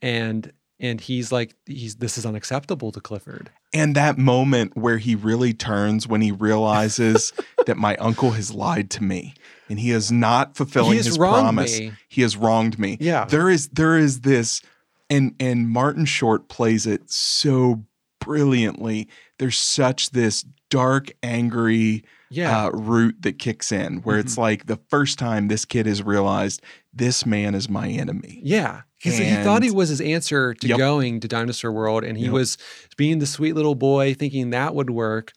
[0.02, 3.50] and and he's like he's this is unacceptable to Clifford.
[3.74, 7.34] And that moment where he really turns when he realizes
[7.66, 9.34] that my uncle has lied to me
[9.70, 11.80] and he is not fulfilling He has his promise.
[11.80, 11.92] me.
[12.08, 12.98] He has wronged me.
[13.00, 13.26] Yeah.
[13.26, 14.62] There is there is this
[15.10, 17.84] and and Martin Short plays it so
[18.20, 19.08] brilliantly.
[19.38, 24.80] There's such this dark, angry Yeah, uh, root that kicks in where it's like the
[24.90, 26.62] first time this kid has realized
[26.94, 28.40] this man is my enemy.
[28.44, 30.78] Yeah, because he thought he was his answer to Yep.
[30.78, 32.34] going to Dinosaur World, and he Yep.
[32.34, 32.58] was
[32.98, 35.34] being the sweet little boy, thinking that would work.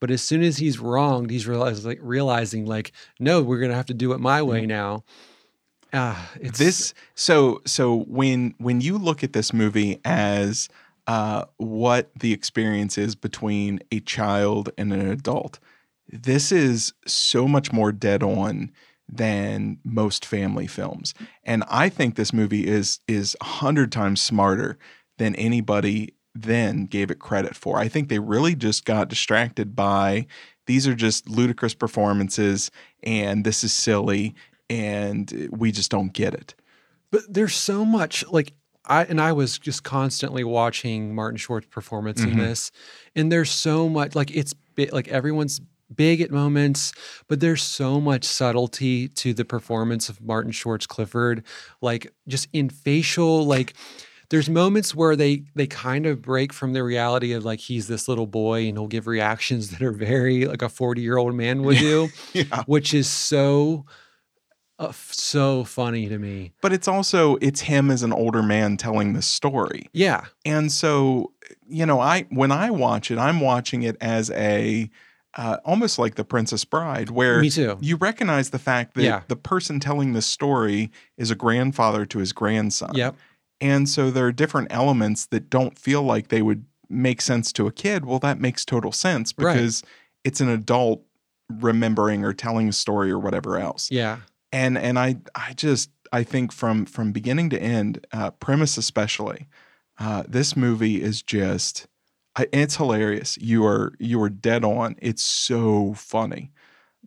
[0.00, 3.86] But as soon as he's wronged, he's realize, like, realizing, like, no, we're gonna have
[3.86, 5.04] to do it my way now.
[5.92, 10.68] Ah, it's this so so when when you look at this movie as
[11.06, 15.60] uh, what the experience is between a child and an adult
[16.08, 18.72] this is so much more dead on
[19.08, 21.14] than most family films.
[21.44, 24.78] And i think this movie is is a hundred times smarter
[25.18, 27.78] than anybody then gave it credit for.
[27.78, 30.26] I think they really just got distracted by
[30.66, 32.70] these are just ludicrous performances
[33.04, 34.34] and this is silly
[34.70, 36.54] and we just don't get it.
[37.12, 38.54] But there's so much like
[38.86, 42.32] I and I was just constantly watching Martin Short's performance Mhm.
[42.32, 42.70] in this,
[43.14, 45.60] and there's so much like it's bi- like everyone's
[45.96, 46.92] big at moments,
[47.28, 51.44] but there's so much subtlety to the performance of Martin Short's Clifford,
[51.80, 53.74] like just in facial like.
[54.30, 58.08] There's moments where they they kind of break from the reality of like he's this
[58.08, 61.62] little boy and he'll give reactions that are very like a 40 year old man
[61.62, 63.84] would do, yeah which is so
[64.78, 66.52] uh, so funny to me.
[66.60, 71.32] but it's also it's him as an older man telling the story Yeah, and so
[71.68, 74.90] you know i when i watch it i'm watching it as a
[75.36, 77.76] uh, almost like the princess bride where me too.
[77.80, 79.22] you recognize the fact that Yeah.
[79.28, 83.16] the person telling the story is a grandfather to his grandson Yep.
[83.60, 87.66] and so there are different elements that don't feel like they would make sense to
[87.66, 89.54] a kid well that makes total sense Right.
[89.54, 89.82] because
[90.22, 91.02] it's an adult
[91.50, 94.18] remembering or telling a story or whatever else Yeah.
[94.52, 99.48] and and I I just I think from from beginning to end, uh, premise especially,
[99.98, 101.88] uh, this movie is just
[102.36, 103.36] I, it's hilarious.
[103.38, 104.96] You are you are dead on.
[105.00, 106.52] It's so funny.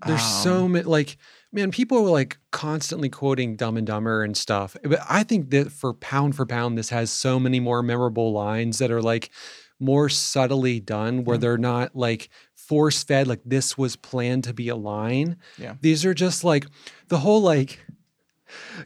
[0.06, 1.18] There's Um, so many like
[1.52, 4.76] man, people are like constantly quoting Dumb and Dumber and stuff.
[4.84, 8.78] But I think that for pound for pound, this has so many more memorable lines
[8.80, 9.32] that are like
[9.80, 11.40] more subtly done, where Yeah.
[11.42, 15.38] they're not like force fed, like this was planned to be a line.
[15.58, 15.76] Yeah.
[15.82, 16.66] These are just like
[17.08, 17.80] the whole like,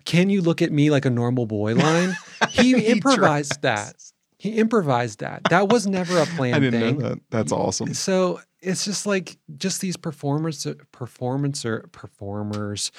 [0.05, 2.15] can you look at me like a normal boy line?
[2.49, 3.93] He, He improvised tries.
[3.93, 4.10] that.
[4.41, 5.43] He improvised that.
[5.51, 6.97] That was never a planned I didn't thing.
[6.97, 7.19] know that.
[7.29, 7.93] That's awesome.
[7.93, 12.91] So it's just like just these performers, performancer performers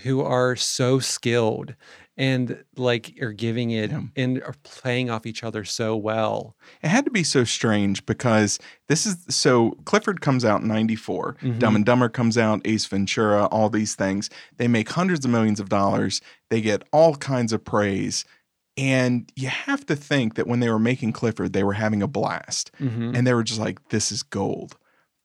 [0.00, 1.74] who are so skilled
[2.16, 4.02] and like are giving it Yeah.
[4.16, 6.56] and are playing off each other so well.
[6.82, 8.58] It had to be so strange because
[8.88, 11.36] this is so Clifford comes out in 94.
[11.40, 11.58] Mhm.
[11.60, 14.28] Dumb and Dumber comes out, Ace Ventura, all these things.
[14.58, 16.20] They make hundreds of millions of dollars.
[16.50, 18.24] They get all kinds of praise.
[18.76, 22.08] And you have to think that when they were making Clifford, they were having a
[22.08, 22.72] blast.
[22.80, 23.16] Mhm.
[23.16, 24.76] And they were just like, this is gold.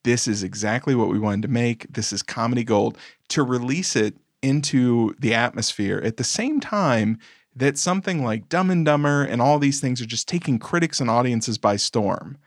[0.03, 1.91] This is exactly what we wanted to make.
[1.91, 2.97] This is comedy gold.
[3.29, 7.17] To release it into the atmosphere at the same time
[7.55, 11.09] that something like Dumb and Dumber and all these things are just taking critics and
[11.09, 12.37] audiences by storm.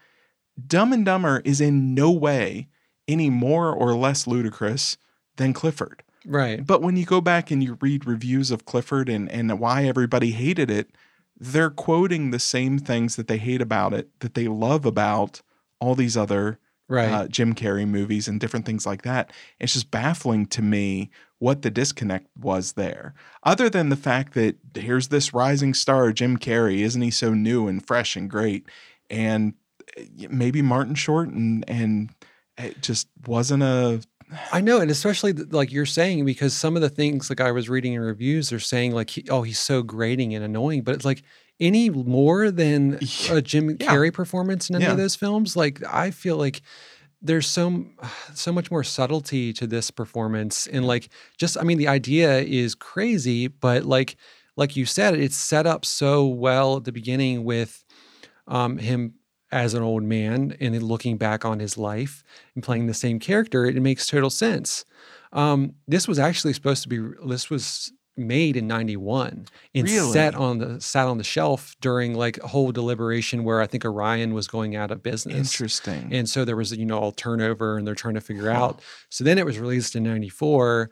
[0.67, 2.69] Dumb and Dumber is in no way
[3.09, 4.97] any more or less ludicrous
[5.37, 6.03] than Clifford.
[6.27, 6.65] Right.
[6.65, 10.33] But when you go back and you read reviews of Clifford and, and why everybody
[10.33, 10.91] hated it,
[11.39, 15.43] they're quoting the same things that they hate about it that they love about
[15.81, 16.59] all these other
[16.89, 17.11] Right.
[17.11, 19.33] uh, Jim Carrey movies and different things like that.
[19.59, 23.15] It's just baffling to me what the disconnect was there.
[23.43, 27.67] Other than the fact that here's this rising star, Jim Carrey, isn't he so new
[27.67, 28.69] and fresh and great?
[29.09, 29.55] And
[29.99, 32.11] uh, maybe Martin Short and and
[32.59, 34.03] it just wasn't a
[34.53, 37.69] I know, and especially like you're saying, because some of the things like I was
[37.69, 41.05] reading in reviews are saying like, he, oh, he's so grating and annoying, but it's
[41.05, 41.23] like
[41.61, 42.99] any more than
[43.31, 43.77] a Jim Yeah.
[43.89, 44.93] Carrey performance in any Yeah.
[44.93, 45.57] of those films.
[45.57, 46.63] Like I feel like
[47.21, 47.85] there's so
[48.35, 51.09] so much more subtlety to this performance, and like
[51.39, 54.17] just I mean the idea is crazy, but like
[54.57, 57.85] like you said, it's set up so well at the beginning with
[58.47, 59.15] um, him
[59.53, 62.25] as an old man and then looking back on his life
[62.55, 64.85] and playing the same character, it makes total sense.
[65.33, 66.99] Um, this was actually supposed to be.
[67.27, 70.13] This was made in 91 and Really?
[70.13, 73.87] set on the sat on the shelf during like a whole deliberation where I think
[73.87, 75.35] Orion was going out of business.
[75.55, 76.09] Interesting.
[76.13, 78.81] And so there was, you know, all turnover and they're trying to figure out.
[79.09, 80.91] So then it was released in 94.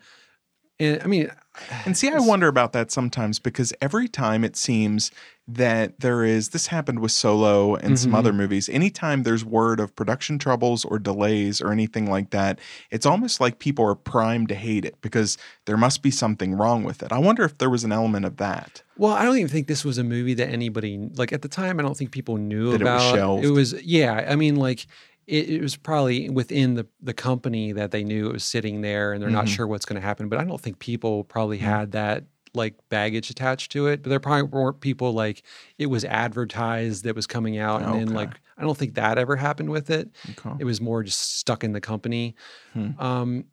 [0.80, 1.30] And I mean,
[1.84, 5.10] And see, I wonder about that sometimes because every time it seems
[5.48, 8.18] that there is, this happened with Solo and some Mhm.
[8.18, 12.60] other movies, anytime there's word of production troubles or delays or anything like that,
[12.92, 16.84] it's almost like people are primed to hate it because there must be something wrong
[16.84, 17.10] with it.
[17.10, 18.82] I wonder if there was an element of that.
[18.96, 21.80] well, I don't even think this was a movie that anybody like at the time.
[21.80, 23.44] I don't think people knew That it was shelved.
[23.44, 24.26] It was, yeah.
[24.28, 24.86] I mean, like
[25.30, 29.12] it, it was probably within the the company that they knew it was sitting there,
[29.12, 29.56] and they're not Mhm.
[29.56, 30.28] sure what's going to happen.
[30.28, 31.62] But I don't think people probably Mhm.
[31.62, 34.02] had that like baggage attached to it.
[34.02, 35.42] But there probably weren't people like
[35.78, 39.36] it was advertised that was coming out, and then like I don't think that ever
[39.36, 40.10] happened with it.
[40.30, 40.56] Okay.
[40.58, 42.34] It was more just stuck in the company.
[42.72, 42.90] Hmm.
[42.98, 43.44] Um,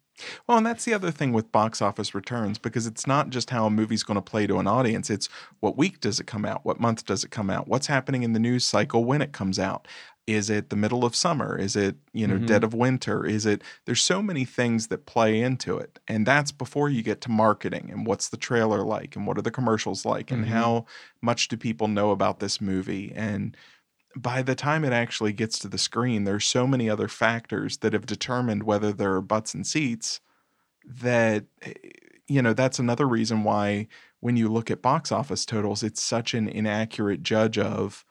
[0.47, 3.67] Well, and that's the other thing with box office returns because it's not just how
[3.67, 5.11] a movie's going to play to an audience.
[5.11, 6.65] It's what week does it come out?
[6.65, 7.67] What month does it come out?
[7.67, 9.87] What's happening in the news cycle when it comes out?
[10.27, 11.57] Is it the middle of summer?
[11.57, 12.37] Is it, you know, Mhm.
[12.37, 13.25] dead of winter?
[13.25, 15.99] Is it, there's so many things that play into it.
[16.07, 19.41] And that's before you get to marketing and what's the trailer like and what are
[19.41, 20.47] the commercials like and Mhm.
[20.47, 20.85] how
[21.21, 23.13] much do people know about this movie?
[23.15, 23.55] And
[24.15, 27.93] by the time it actually gets to the screen, there's so many other factors that
[27.93, 30.21] have determined whether there are butts and seats
[30.85, 31.73] that eh,
[32.27, 33.87] you know that's another reason why
[34.21, 38.05] when you look at box office totals it's such an inaccurate judge of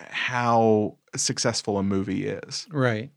[0.00, 3.10] eh, how successful a movie is Right.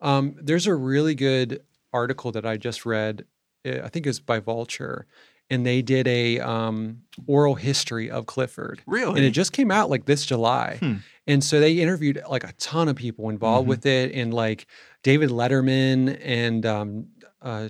[0.00, 1.62] Um, there's a really good
[1.92, 3.24] article that I just read.
[3.64, 5.06] uh, I think it's by Vulture,
[5.50, 9.90] and they did a um, oral history of Clifford, really and it just came out
[9.90, 10.78] like this July.
[10.80, 10.94] Hmm.
[11.28, 13.68] And so they interviewed like a ton of people involved Mhm.
[13.68, 14.66] with it, and like
[15.04, 17.06] David Letterman and um,
[17.40, 17.68] uh,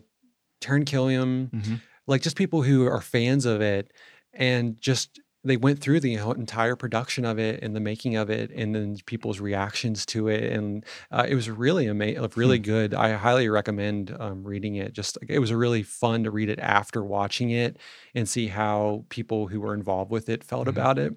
[0.62, 1.80] Taran Killam, Mhm.
[2.06, 3.92] like just people who are fans of it,
[4.32, 8.51] and just they went through the entire production of it and the making of it,
[8.53, 12.62] and then people's reactions to it, and uh, it was really amazing, really Hmm.
[12.62, 12.95] good.
[12.95, 14.93] I highly recommend um, reading it.
[14.93, 17.78] Just it was really fun to read it after watching it
[18.14, 20.68] and see how people who were involved with it felt Mhm.
[20.68, 21.14] about it,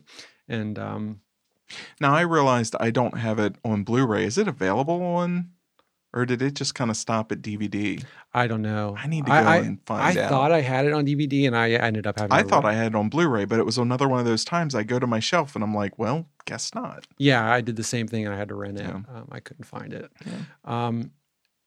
[0.47, 1.21] and um,
[2.01, 5.49] now i realized i don't have it on blu-ray is it available on
[6.15, 8.03] or did it just kind of stop at dvd
[8.33, 8.95] I don't know.
[8.97, 10.93] i need to go I, I, and I find out I thought I had it
[10.93, 12.33] on DVD, and I ended up having.
[12.33, 14.75] I thought I had it on Blu-ray, but it was another one of those times
[14.75, 17.05] I go to my shelf and I'm like, well, guess not.
[17.17, 18.83] Yeah, I did the same thing, and I had to rent it.
[18.83, 18.95] Yeah.
[18.95, 20.11] Um, I couldn't find it.
[20.25, 20.33] Yeah.
[20.65, 21.11] Um,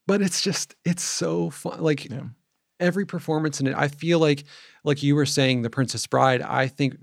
[0.06, 1.80] but it's just it's so fun.
[1.80, 2.24] Like Yeah.
[2.80, 4.44] every performance in it, I feel like
[4.84, 6.42] like you were saying, The Princess Bride.
[6.42, 6.96] I think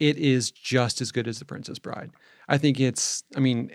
[0.00, 2.10] it is just as good as The Princess Bride.
[2.48, 3.22] I think it's.
[3.36, 3.70] I mean.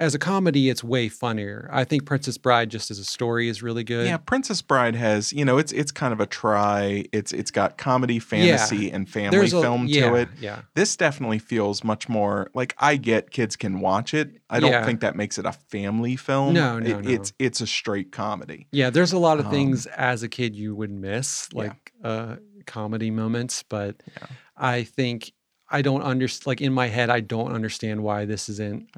[0.00, 1.68] As a comedy, it's way funnier.
[1.72, 4.08] I think Princess Bride, just as a story, is really good.
[4.08, 7.04] Yeah, Princess Bride has, you know, it's it's kind of a try.
[7.12, 10.28] It's it's got comedy, fantasy, and family There's a film yeah, to it.
[10.40, 14.40] Yeah, This definitely feels much more like I get kids can watch it.
[14.50, 14.84] I don't Yeah.
[14.84, 16.54] think that makes it a family film.
[16.54, 17.10] No, no, It- no.
[17.10, 18.66] It's it's a straight comedy.
[18.72, 21.58] Yeah, there's a lot of Um, things as a kid you would miss, Yeah.
[21.62, 22.36] like uh,
[22.66, 23.62] comedy moments.
[23.62, 24.26] But Yeah.
[24.56, 25.32] I think
[25.68, 26.46] I don't understand.
[26.46, 28.90] Like in my head, I don't understand why this isn't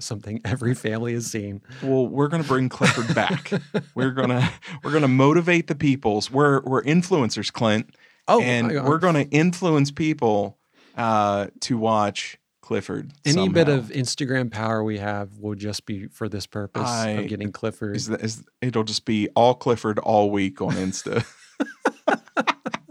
[0.00, 1.62] something every family has seen.
[1.82, 3.50] Well, we're gonna bring Clifford back.
[3.94, 4.50] we're gonna
[4.82, 6.30] we're gonna motivate the peoples.
[6.30, 7.94] We're we're influencers, Clint.
[8.28, 10.56] Oh, and we're going to influence people
[10.96, 13.10] uh, to watch Clifford.
[13.24, 17.28] any bit of Instagram power we have will just be for this purpose I- of
[17.28, 17.96] getting Clifford.
[17.96, 21.24] is, that, is it'll just be all Clifford all week on Insta.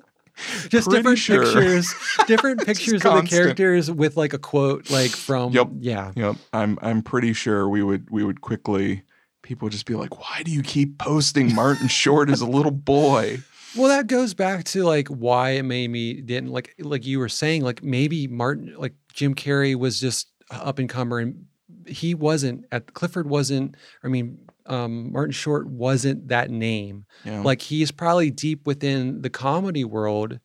[0.70, 1.44] just pretty different sure.
[1.44, 1.94] pictures,
[2.28, 5.70] different pictures of the characters with like a quote, like from Yep.
[5.80, 9.04] yeah, yep, I'm I'm pretty sure we would we would quickly
[9.42, 12.72] people would just be like, why do you keep posting Martin Short as a little
[12.72, 13.40] boy?
[13.76, 17.30] Well, that goes back to like why it made me didn't like like you were
[17.30, 21.46] saying like maybe Martin like Jim Carrey was just up and comer and
[21.88, 27.42] he wasn't at Clifford wasn't I mean um, Martin Short wasn't that name Yeah.
[27.42, 30.40] like he's probably deep within the comedy world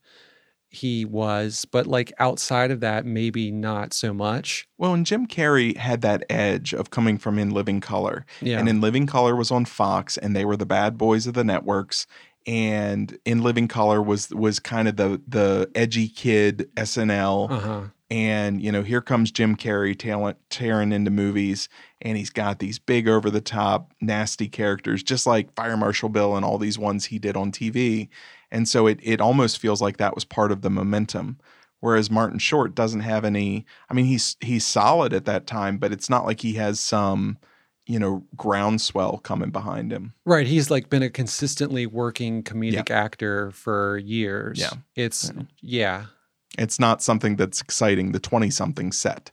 [0.68, 5.76] he was but like outside of that maybe not so much well, and Jim Carrey
[5.76, 8.26] had that edge of coming from In Living Color.
[8.42, 11.32] yeah And In Living Color was on Fox, and they were the bad boys of
[11.34, 12.06] the networks.
[12.46, 17.50] And In Living Color was was kind of the the edgy kid SNL.
[17.50, 21.68] uh-huh And you know, here comes Jim Carrey talent tearing into movies,
[22.00, 26.36] and he's got these big over the top nasty characters, just like Fire Marshal Bill
[26.36, 28.08] and all these ones he did on TV.
[28.50, 31.38] And so it it almost feels like that was part of the momentum.
[31.80, 33.66] Whereas Martin Short doesn't have any.
[33.90, 37.38] I mean, he's he's solid at that time, but it's not like he has some
[37.86, 40.12] you know, groundswell coming behind him.
[40.24, 40.46] Right.
[40.46, 44.58] He's like been a consistently working comedic actor for years.
[44.58, 44.72] Yeah.
[44.96, 45.30] It's
[45.60, 46.06] yeah.
[46.58, 48.12] It's not something that's exciting.
[48.12, 49.30] The 20 something set.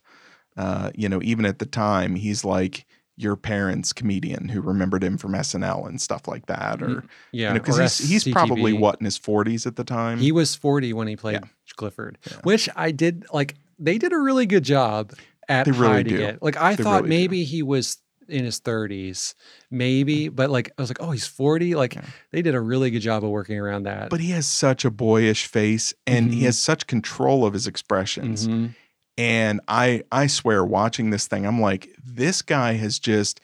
[0.56, 5.18] Uh, you know, even at the time, he's like your parents' comedian who remembered him
[5.18, 6.82] from SNL and stuff like that.
[6.82, 7.50] Or, Yeah.
[7.50, 10.18] you know, because he's, he's probably what in his 40s at the time.
[10.20, 11.48] He was 40 when he played Yeah.
[11.76, 15.14] Clifford, which I did like they did a really good job
[15.50, 16.24] at They really hiding do.
[16.24, 16.40] it.
[16.44, 17.22] Like I They thought really do.
[17.22, 17.98] maybe he was
[18.28, 19.36] in his 30s,
[19.72, 21.76] maybe, but like I was like, oh, he's 40.
[21.76, 21.98] Like
[22.32, 24.10] they did a really good job of working around that.
[24.10, 26.34] but he has such a boyish face and Mhm.
[26.34, 28.48] he has such control of his expressions.
[28.48, 28.74] Mhm.
[29.18, 33.40] And I I swear watching this thing, I'm like, this guy has just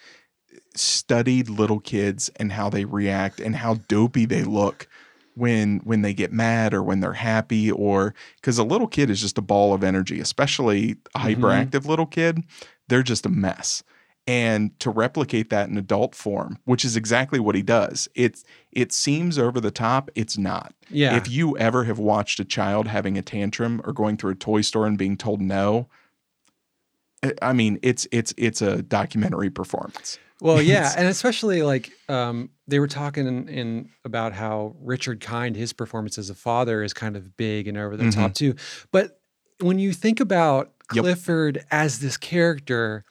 [0.75, 4.87] studied little kids and how they react and how dopey they look
[5.35, 9.21] when when they get mad or when they're happy or because a little kid is
[9.21, 11.35] just a ball of energy, especially a Mhm.
[11.35, 12.43] hyperactive little kid,
[12.87, 13.83] they're just a mess.
[14.27, 18.91] And to replicate that in adult form, which is exactly what he does, it's it
[18.91, 20.11] seems over the top.
[20.13, 20.73] It's not.
[20.89, 21.17] yeah.
[21.17, 24.61] If you ever have watched a child having a tantrum or going through a toy
[24.61, 25.87] store and being told no,
[27.41, 30.19] I- mean, it's it's it's a documentary performance.
[30.41, 35.55] Well, yeah, and especially like um, they were talking in, in about how Richard Kind,
[35.57, 38.55] his performance as a father, is kind of big and over the top too.
[38.91, 39.19] But
[39.59, 40.75] when you think about Mm-hmm.
[40.95, 41.03] Yep.
[41.03, 43.05] Clifford as this character,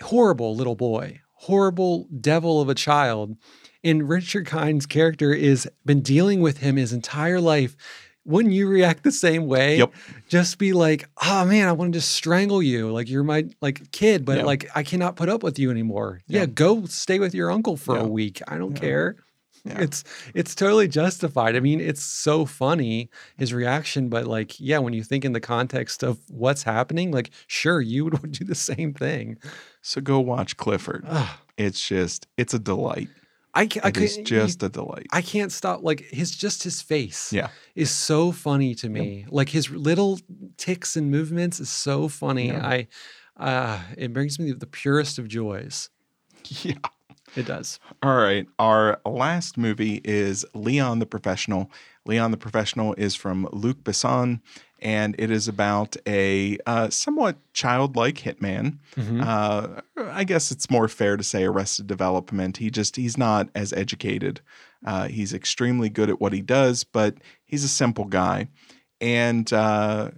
[0.00, 3.36] horrible little boy, horrible devil of a child,
[3.84, 7.76] and Richard Kind's character is been dealing with him his entire life.
[8.24, 9.78] Wouldn't you react the same way?
[9.78, 9.92] Yep.
[10.28, 12.92] Just be like, oh man, I want to just strangle you.
[12.92, 16.20] Like you're my like kid, but like I cannot put up with you anymore.
[16.28, 16.46] Yeah, Yeah.
[16.46, 18.40] go stay with your uncle for a week.
[18.46, 19.16] I don't care.
[19.64, 19.80] Yeah.
[19.80, 20.02] It's
[20.34, 21.54] it's totally justified.
[21.54, 25.40] I mean, it's so funny his reaction, but like, yeah, when you think in the
[25.40, 29.38] context of what's happening, like, sure, you would do the same thing.
[29.80, 31.04] So go watch Clifford.
[31.08, 31.28] Ugh.
[31.56, 33.08] It's just it's a delight.
[33.54, 35.06] I I It is just a delight.
[35.12, 35.82] I can't stop.
[35.84, 37.48] Like his just his face, Yeah.
[37.74, 39.26] is so funny to me.
[39.28, 40.18] Like his little
[40.56, 42.50] ticks and movements is so funny.
[42.50, 42.88] I,
[43.36, 45.88] uh, it brings me the purest of joys.
[46.62, 46.74] Yeah.
[47.36, 47.80] It does.
[48.02, 48.46] All right.
[48.58, 51.70] Our last movie is Leon the Professional.
[52.04, 54.40] Leon the Professional is from Luc Besson,
[54.80, 58.78] and it is about a uh, somewhat childlike hitman.
[58.96, 59.24] Mhm.
[59.24, 59.80] Uh,
[60.10, 62.56] I guess it's more fair to say Arrested Development.
[62.56, 64.40] He just he's not as educated.
[64.84, 67.14] Uh, he's extremely good at what he does, but
[67.46, 68.48] he's a simple guy.
[69.00, 70.10] And uh,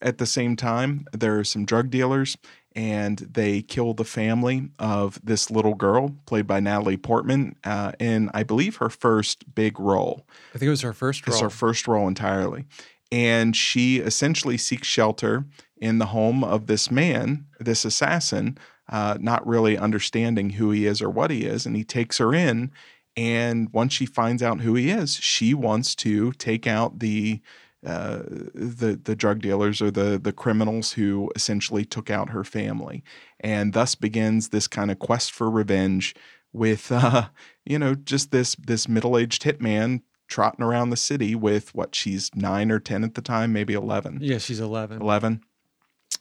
[0.00, 2.36] at the same time, there are some drug dealers,
[2.74, 8.30] and they kill the family of this little girl, played by Natalie Portman, uh, in
[8.34, 10.26] I believe her first big role.
[10.54, 11.42] I think it was her first It's role.
[11.44, 12.64] her first role entirely.
[13.10, 15.44] And she essentially seeks shelter
[15.76, 18.56] in the home of this man, this assassin,
[18.88, 21.66] uh, not really understanding who he is or what he is.
[21.66, 22.70] And he takes her in.
[23.16, 27.40] And once she finds out who he is, she wants to take out the
[27.84, 28.20] uh,
[28.54, 33.02] the the drug dealers or the the criminals who essentially took out her family,
[33.40, 36.14] and thus begins this kind of quest for revenge
[36.52, 37.28] with uh,
[37.64, 42.30] you know just this this middle aged hitman trotting around the city with what she's
[42.34, 44.18] nine or ten at the time, maybe eleven.
[44.22, 45.02] yeah, she's 11.
[45.02, 45.42] 11.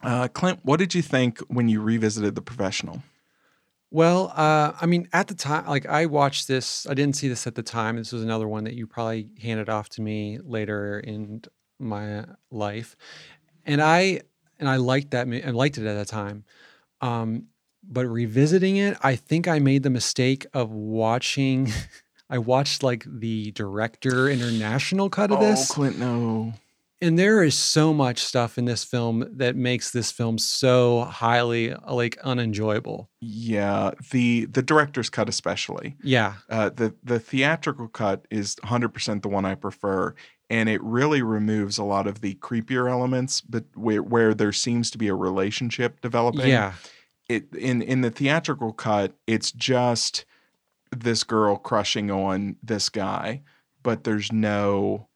[0.03, 3.03] Uh, Clint, what did you think when you revisited The Professional?
[3.93, 7.45] Well, uh, I mean, at the time, like I watched this, I didn't see this
[7.45, 7.97] at the time.
[7.97, 11.43] This was another one that you probably handed off to me later in
[11.77, 12.95] my life,
[13.65, 14.21] and I
[14.59, 15.27] and I liked that.
[15.27, 16.45] I liked it at that time,
[17.01, 17.47] um,
[17.83, 21.71] but revisiting it, I think I made the mistake of watching.
[22.29, 26.53] I watched like the director international cut of this Oh, Clint, no.
[27.01, 31.73] And there is so much stuff in this film that makes this film so highly
[31.89, 33.09] like unenjoyable.
[33.21, 35.97] Yeah, the the director's cut especially.
[36.03, 36.35] Yeah.
[36.49, 40.13] Uh, the the theatrical cut is 100% the one I prefer,
[40.49, 44.91] and it really removes a lot of the creepier elements, but where, where there seems
[44.91, 46.49] to be a relationship developing.
[46.49, 46.73] Yeah.
[47.27, 50.25] it in in the theatrical cut, it's just
[50.95, 53.41] this girl crushing on this guy,
[53.81, 55.07] but there's no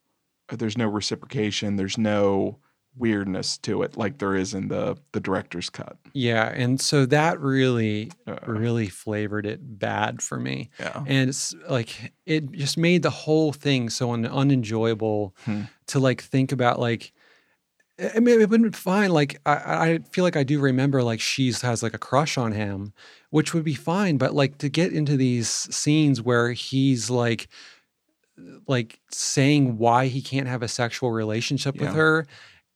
[0.50, 2.60] there's no reciprocation, there's no
[2.98, 5.98] weirdness to it like there is in the the director's cut.
[6.14, 6.48] Yeah.
[6.56, 10.70] And so that really, Uh, really flavored it bad for me.
[10.80, 11.04] yeah.
[11.06, 15.64] And it's like, it just made the whole thing so un- unenjoyable Hmm.
[15.88, 17.12] to like think about like,
[18.00, 19.12] I mean, it would have been fine.
[19.12, 19.54] Like, I,
[19.92, 22.94] I feel like I do remember like she's has like a crush on him,
[23.30, 24.18] which would be fine.
[24.18, 27.48] But like to get into these scenes where he's like,
[28.68, 32.26] like saying why he can't have a sexual relationship with her,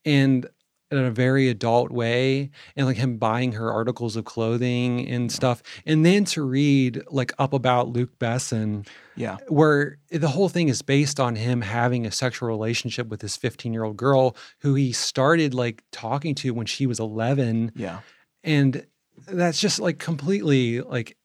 [0.05, 0.47] and
[0.91, 5.61] in a very adult way and like him buying her articles of clothing and stuff
[5.85, 9.37] and then to read like up about Luc Besson Yeah.
[9.49, 13.71] where the whole thing is based on him having a sexual relationship with this 15
[13.71, 17.99] year old girl who he started like talking to when she was 11 Yeah.
[18.43, 18.83] and
[19.27, 21.17] that's just like completely like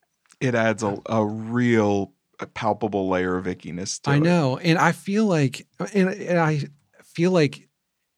[0.43, 4.20] It adds a, a real uh, palpable layer of ickiness to I it.
[4.20, 6.64] know, and I feel like, and, and I
[7.03, 7.68] feel like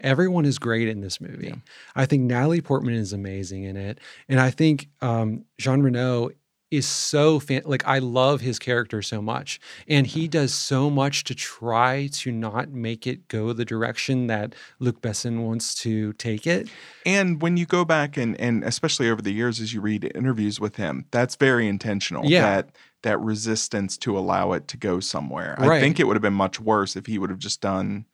[0.00, 1.48] everyone is great in this movie.
[1.48, 1.54] Yeah.
[1.94, 3.98] I think Natalie Portman is amazing in it,
[4.28, 6.30] and I think um, Jean Reno
[6.70, 11.24] is so fan- like I love his character so much, and he does so much
[11.24, 16.46] to try to not make it go the direction that Luc Besson wants to take
[16.46, 16.68] it.
[17.04, 20.58] And when you go back and and especially over the years as you read interviews
[20.58, 22.24] with him, that's very intentional.
[22.26, 22.42] Yeah.
[22.56, 22.70] That
[23.07, 25.54] that resistance to allow it to go somewhere.
[25.61, 28.04] I think it would have been much worse if he would have just done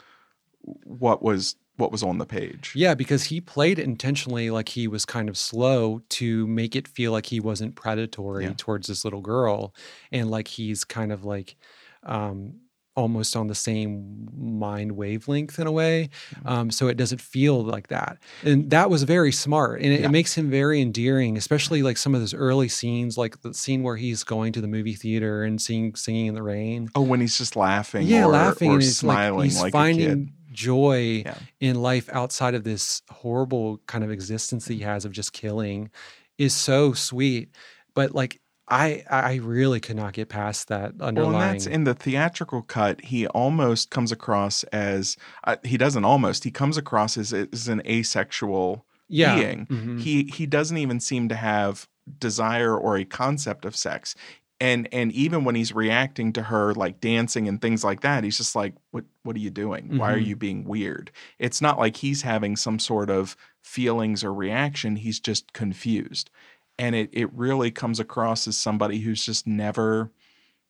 [0.84, 2.74] what was what was on the page.
[2.76, 7.10] Yeah, because he played intentionally like he was kind of slow to make it feel
[7.10, 8.52] like he wasn't predatory Yeah.
[8.58, 9.74] towards this little girl
[10.12, 11.56] and like he's kind of like
[12.02, 12.56] um
[12.94, 16.10] almost on the same mind wavelength in a way.
[16.44, 18.18] Um, so it doesn't feel like that.
[18.44, 19.80] And that was very smart.
[19.80, 20.06] And it, Yeah.
[20.06, 23.82] it makes him very endearing, especially like some of those early scenes, like the scene
[23.82, 26.90] where he's going to the movie theater and singing singing in the rain.
[26.94, 29.72] Oh, when he's just laughing Yeah, or, laughing or and he's smiling like he's like,
[29.72, 31.34] finding joy Yeah.
[31.60, 35.90] in life outside of this horrible kind of existence that he has of just killing
[36.36, 37.48] is so sweet.
[37.94, 38.38] But like
[38.68, 41.32] I I really could not get past that underlying.
[41.34, 43.00] Well, and that's in the theatrical cut.
[43.04, 46.44] He almost comes across as uh, he doesn't almost.
[46.44, 49.34] He comes across as, as an asexual yeah.
[49.36, 49.66] being.
[49.66, 50.00] mhm.
[50.00, 51.88] He he doesn't even seem to have
[52.18, 54.14] desire or a concept of sex.
[54.60, 58.36] And and even when he's reacting to her like dancing and things like that, he's
[58.38, 59.98] just like, "What what are you doing?
[59.98, 60.26] Why are Mhm.
[60.26, 61.10] you being weird?"
[61.40, 64.96] It's not like he's having some sort of feelings or reaction.
[64.96, 66.30] He's just confused,
[66.78, 70.10] and it it really comes across as somebody who's just never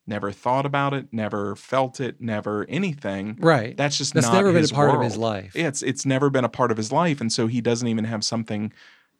[0.05, 3.37] never thought about it, never felt it, never anything.
[3.39, 3.75] Right.
[3.77, 5.53] That's just That's not never been a part of his life.
[5.55, 8.03] Yeah, it's it's never been a part of his life, and so he doesn't even
[8.05, 8.73] have something,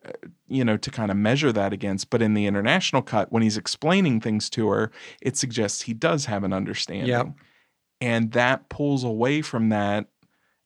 [0.06, 0.12] uh,
[0.48, 2.10] you know, to kind of measure that against.
[2.10, 6.26] But in the international cut, when he's explaining things to her, it suggests he does
[6.26, 7.28] have an understanding, Yep.
[8.02, 10.08] and that pulls away from that.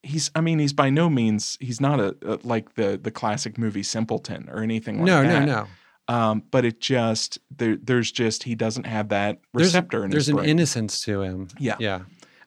[0.03, 3.57] He's, I mean, he's by no means he's not a, a like the the classic
[3.57, 5.27] movie Simpleton or anything like no, that.
[5.27, 5.67] No, no, no.
[6.09, 10.29] Um, but it just there, there's just he doesn't have that There's, receptor in there's
[10.29, 10.49] an brain.
[10.49, 11.49] innocence to him.
[11.59, 11.75] Yeah.
[11.79, 12.01] Yeah.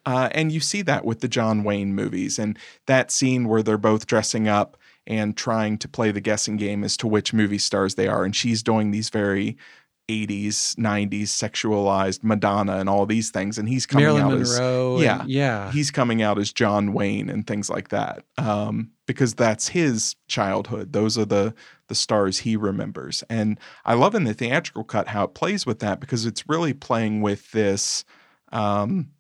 [0.06, 3.76] Uh, and you see that with the John Wayne movies and that scene where they're
[3.76, 7.96] both dressing up and trying to play the guessing game as to which movie stars
[7.96, 8.24] they are.
[8.24, 9.58] And she's doing these very
[10.08, 13.58] 80s, 90s sexualized Madonna and all these things.
[13.58, 14.94] And he's coming Marilyn out as Monroe.
[14.94, 15.24] and- yeah.
[15.26, 15.72] yeah.
[15.72, 18.24] he's coming out as John Wayne and things like that.
[18.38, 20.92] Um, because that's his childhood.
[20.92, 21.54] Those are the
[21.90, 23.22] the stars he remembers.
[23.28, 26.72] And I love in the theatrical cut how it plays with that because it's really
[26.72, 28.06] playing with this
[28.52, 29.10] um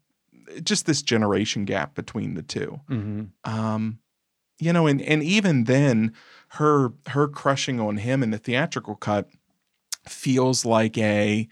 [0.62, 2.80] just this generation gap between the two.
[2.88, 3.98] hmm Um,
[4.58, 6.14] you know, and and even then,
[6.50, 9.28] her her crushing on him in the theatrical cut
[10.08, 11.46] feels like a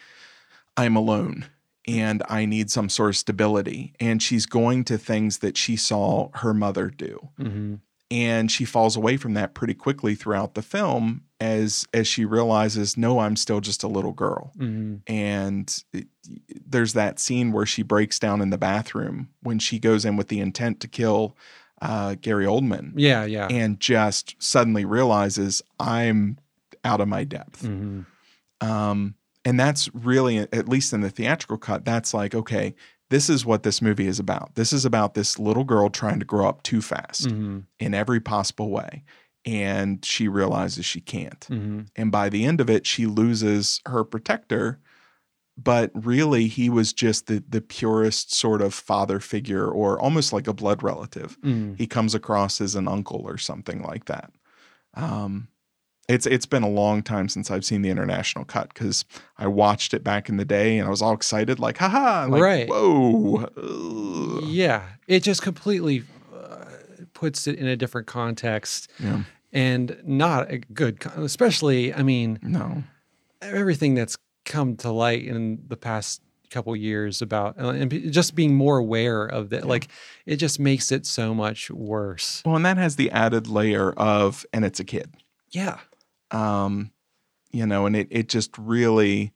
[0.77, 1.47] I'm alone
[1.87, 3.95] and I need some sort of stability.
[3.99, 7.31] And she's going to things that she saw her mother do.
[7.37, 7.75] hmm
[8.11, 12.97] And she falls away from that pretty quickly throughout the film as as she realizes,
[12.97, 16.07] no, I'm still just a little girl hmm and it,
[16.67, 20.29] there's that scene where she breaks down in the bathroom when she goes in with
[20.29, 21.37] the intent to kill
[21.81, 23.25] uh, Gary Oldman Yeah.
[23.25, 23.47] Yeah.
[23.51, 26.39] and just suddenly realizes I'm
[26.85, 27.67] out of my depth.
[27.67, 28.01] hmm
[28.61, 29.15] Um,
[29.45, 32.75] and that's really, at least in the theatrical cut, that's like, okay,
[33.11, 34.55] this is what this movie is about.
[34.55, 38.21] This is about this little girl trying to grow up too fast hmm in every
[38.21, 39.05] possible way.
[39.45, 41.45] And she realizes she can't.
[41.45, 44.81] Hmm and by the end of it she loses her protector
[45.61, 50.47] but really he was just the the purest sort of father figure or almost like
[50.47, 51.37] a blood relative.
[51.43, 54.31] Hmm he comes across as an uncle or something like that.
[54.95, 55.49] Um
[56.09, 59.05] it's it's been a long time since I've seen the international cut because
[59.37, 62.43] I watched it back in the day and I was all excited like haha like,
[62.43, 62.69] Right.
[62.69, 66.05] whoa ugh." Yeah, it just completely
[66.35, 66.65] uh,
[67.15, 72.39] puts it in a different context yeah and not a good, con- especially, I mean,
[72.43, 72.83] no
[73.41, 76.21] everything that's come to light in the past
[76.51, 79.89] couple years about uh, and just being more aware of that, like
[80.27, 82.43] it just makes it so much worse.
[82.47, 85.15] well and that has the added layer of and it's a kid
[85.51, 85.79] Yeah.
[86.31, 86.93] Um,
[87.51, 89.33] you know, and it it just really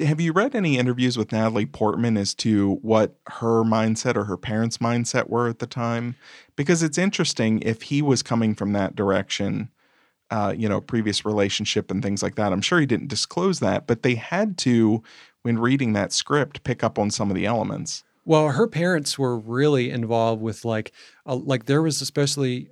[0.00, 4.36] have you read any interviews with Natalie Portman as to what her mindset or her
[4.36, 6.14] parents' mindset were at the time?
[6.54, 9.70] Because it's interesting if he was coming from that direction,
[10.30, 12.52] uh, you know, previous relationship and things like that.
[12.52, 15.02] I'm sure he didn't disclose that, but they had to,
[15.42, 18.04] when reading that script, pick up on some of the elements.
[18.24, 20.92] Well, her parents were really involved with like,
[21.26, 22.68] uh, like there was especially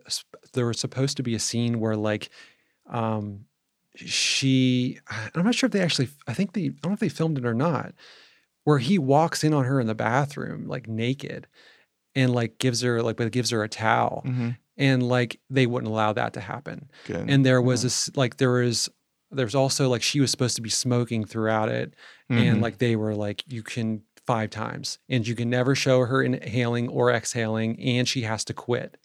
[0.52, 2.30] there was supposed to be a scene where like,
[2.88, 3.46] um,
[3.96, 4.98] she
[5.34, 7.38] I'm not sure if they actually I think they I don't know if they filmed
[7.38, 7.92] it or not,
[8.64, 11.46] where he walks in on her in the bathroom like naked,
[12.14, 14.24] and like gives her like but gives her a towel,
[14.76, 16.90] and like they wouldn't allow that to happen.
[17.06, 17.28] Good.
[17.30, 18.88] And there was this like there was
[19.30, 21.94] there's also like she was supposed to be smoking throughout it,
[22.30, 22.36] Mhm.
[22.42, 26.20] and like they were like you can five times and you can never show her
[26.20, 28.96] inhaling or exhaling and she has to quit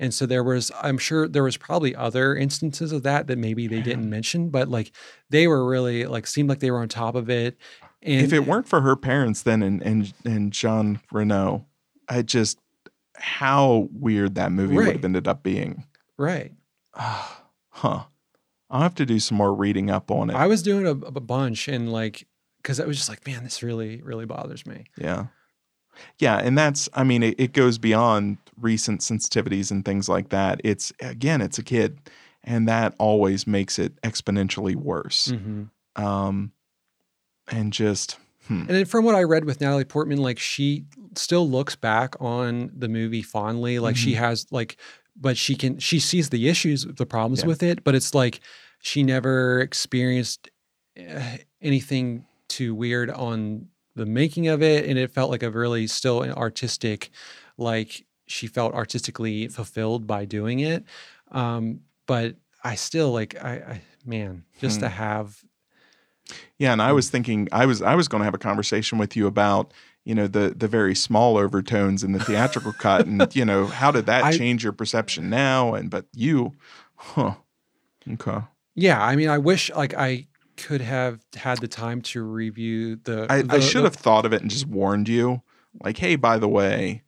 [0.00, 3.68] and so there was i'm sure there was probably other instances of that that maybe
[3.68, 4.90] they didn't mention but like
[5.28, 7.56] they were really like seemed like they were on top of it
[8.02, 11.66] and if it weren't for her parents then and and and Jean Reno,
[12.08, 12.58] I just
[13.14, 15.84] how weird that movie would have ended up being.
[16.16, 16.52] right
[17.72, 18.04] Huh.
[18.68, 20.36] I'll have to do some more reading up on it.
[20.36, 22.26] i was doing a, a bunch and like
[22.58, 25.26] because i was just like man this really really bothers me yeah.
[26.18, 26.38] Yeah.
[26.38, 30.60] And that's, I mean, it, it goes beyond recent sensitivities and things like that.
[30.64, 31.98] It's, again, it's a kid.
[32.44, 35.30] And that always makes it exponentially worse.
[35.30, 35.64] hmm
[35.96, 36.52] Um,
[37.48, 38.60] and just, hmm.
[38.60, 40.84] And then from what I read with Natalie Portman, like she
[41.16, 43.78] still looks back on the movie fondly.
[43.78, 44.20] Like she Mm-hmm.
[44.24, 44.76] has like,
[45.16, 47.46] but she can she sees the issues, the problems Yeah.
[47.48, 47.82] with it.
[47.84, 48.40] But it's like
[48.80, 50.48] she never experienced
[50.98, 55.86] uh, anything too weird on the making of it, and it felt like a really
[55.86, 57.10] still an artistic,
[57.58, 60.84] like she felt artistically fulfilled by doing it.
[61.30, 64.80] Um, but I still like I, I man, just Hmm.
[64.80, 65.42] to have
[66.58, 69.16] Yeah, and I was thinking I was I was going to have a conversation with
[69.16, 69.72] you about
[70.04, 73.90] you know the the very small overtones in the theatrical cut, and you know how
[73.90, 75.74] did that I- change your perception now?
[75.74, 76.52] And but you,
[76.96, 77.34] huh?
[78.10, 78.40] Okay,
[78.74, 80.26] Yeah, I mean, I wish like I
[80.64, 83.26] could have had the time to review the.
[83.30, 85.42] I, I should the- have thought of it and just warned you,
[85.82, 87.02] like, hey, by the way,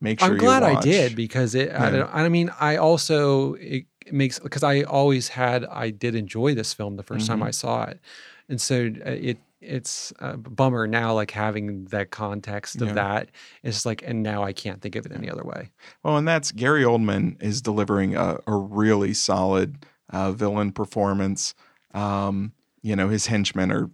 [0.00, 0.30] make sure.
[0.30, 1.70] I'm glad you I did because it.
[1.72, 1.90] I, Yeah.
[1.98, 6.72] don't- I mean, I also it makes because I always had I did enjoy this
[6.74, 7.46] film the 1st time Mhm.
[7.46, 8.00] I saw it,
[8.48, 12.94] and so uh, it it's a bummer now like having that context of Yeah.
[12.94, 13.28] that.
[13.62, 15.70] It's like and now I can't think of it any other way.
[16.02, 21.54] Well, and that's Gary Oldman is delivering a, a really solid uh, villain performance.
[21.94, 22.52] Um,
[22.82, 23.90] you know, his henchmen are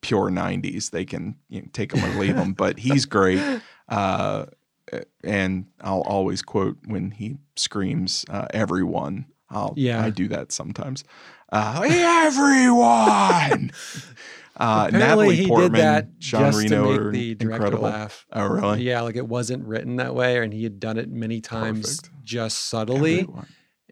[0.00, 0.90] pure 90s.
[0.90, 3.40] They can you know, take them or leave them, but he's great.
[3.88, 4.46] Uh,
[5.24, 9.26] and I'll always quote when he screams, uh, everyone.
[9.50, 10.02] I'll, Yeah.
[10.04, 11.04] I do that sometimes.
[11.52, 13.72] Uh, everyone!
[14.56, 17.82] Uh, Apparently, Natalie he Portman, did that Sean just Reno to make the director incredible.
[17.88, 18.24] laugh.
[18.32, 18.82] Oh, really?
[18.84, 22.22] Yeah, like it wasn't written that way, and he had done it many times Perfect.
[22.24, 23.22] just subtly.
[23.22, 23.48] Everyone.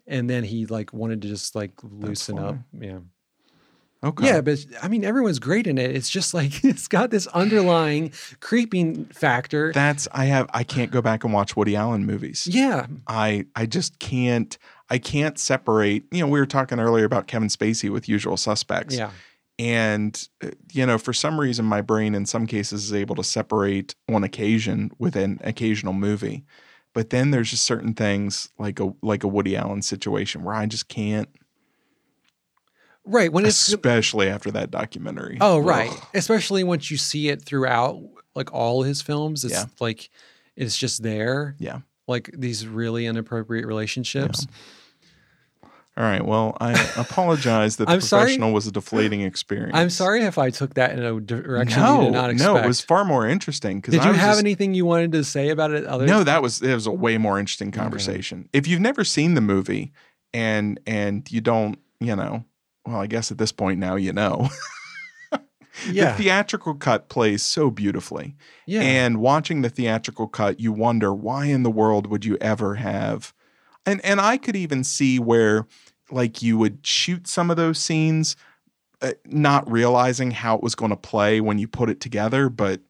[0.07, 2.99] and then he like wanted to just like loosen up yeah
[4.04, 4.26] Okay.
[4.26, 8.12] yeah but i mean everyone's great in it it's just like it's got this underlying
[8.40, 12.48] creeping factor That's I have I can't go back and watch Woody Allen movies.
[12.50, 14.58] yeah I I just can't
[14.90, 16.04] I can't separate.
[16.10, 18.96] You know, we were talking earlier about Kevin Spacey with Usual Suspects.
[18.96, 19.10] yeah
[19.58, 23.24] And uh, you know, for some reason my brain in some cases is able to
[23.24, 26.44] separate on occasion with an occasional movie.
[26.94, 30.66] But then there's just certain things like a like a Woody Allen situation where I
[30.66, 31.28] just can't
[33.04, 35.38] right when it's especially after that documentary.
[35.40, 36.02] oh right Ugh.
[36.14, 38.00] especially once you see it throughout
[38.34, 39.64] like all his films it's Yeah.
[39.80, 40.08] like
[40.56, 41.80] it's just there Yeah.
[42.06, 44.46] like these really inappropriate relationships
[45.94, 46.24] All right.
[46.24, 48.22] Well, I apologize that the I'm sorry.
[48.24, 49.72] professional was a deflating experience.
[49.74, 52.56] i'm sorry if i took that in a direction no, you did not expect no,
[52.58, 53.78] it was far more interesting.
[53.80, 56.06] Because did you I was have just- anything you wanted to say about it other
[56.06, 58.48] No, that was it was a way more interesting conversation.
[58.54, 59.92] If you've never seen the movie
[60.32, 62.44] and and you don't, you know,
[62.86, 64.48] well, I guess at this point now you know.
[65.90, 68.36] yeah The theatrical cut plays so beautifully.
[68.66, 72.74] yeah And watching the theatrical cut, you wonder why in the world would you ever
[72.76, 73.32] have
[73.86, 75.66] and and I could even see where
[76.10, 78.36] like you would shoot some of those scenes
[79.00, 82.80] uh, not realizing how it was going to play when you put it together, but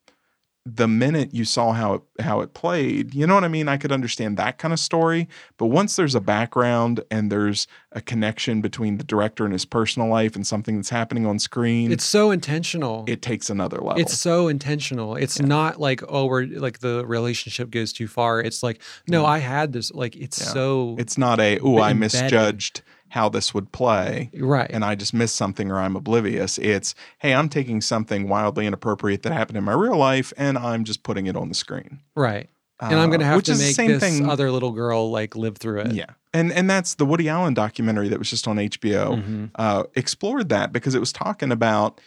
[0.64, 3.66] the minute you saw how it how it played, you know what I mean?
[3.68, 5.28] I could understand that kind of story,
[5.58, 10.08] but once there's a background and there's a connection between the director and his personal
[10.08, 14.00] life and something that's happening on screen, it's so intentional it takes another level.
[14.00, 15.16] It's so intentional.
[15.16, 18.40] It's not like oh, we're like the relationship goes too far.
[18.40, 19.90] It's like no, I had this.
[19.92, 20.46] Like it's Yeah.
[20.46, 20.96] so.
[20.98, 22.82] It's not a oh I misjudged
[23.12, 24.70] how this would play Right.
[24.72, 26.56] and I just miss something or I'm oblivious.
[26.58, 30.84] It's, hey, I'm taking something wildly inappropriate that happened in my real life and I'm
[30.84, 32.00] just putting it on the screen.
[32.16, 32.48] right.
[32.80, 34.72] And I'm going to Uh, have to is the make same this thing- other little
[34.72, 35.92] girl like live through it.
[35.92, 36.06] Yeah.
[36.34, 39.50] And and that's the Woody Allen documentary that was just on HBO Mhm.
[39.54, 42.00] uh, explored that because it was talking about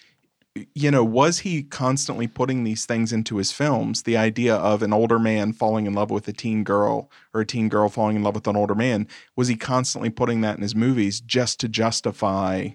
[0.74, 4.04] you know was he constantly putting these things into his films?
[4.04, 7.46] The idea of an older man falling in love with a teen girl or a
[7.46, 10.62] teen girl falling in love with an older man was he constantly putting that in
[10.62, 12.70] his movies just to justify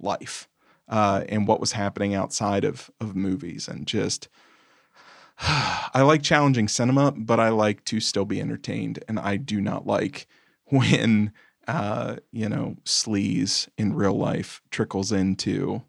[0.00, 0.48] life
[0.88, 3.68] uh, and what was happening outside of of movies?
[3.68, 4.28] And just
[5.38, 9.86] I like challenging cinema, but I like to still be entertained, and I do not
[9.86, 10.26] like
[10.66, 11.32] when
[11.66, 15.82] uh, you know sleaze in real life trickles into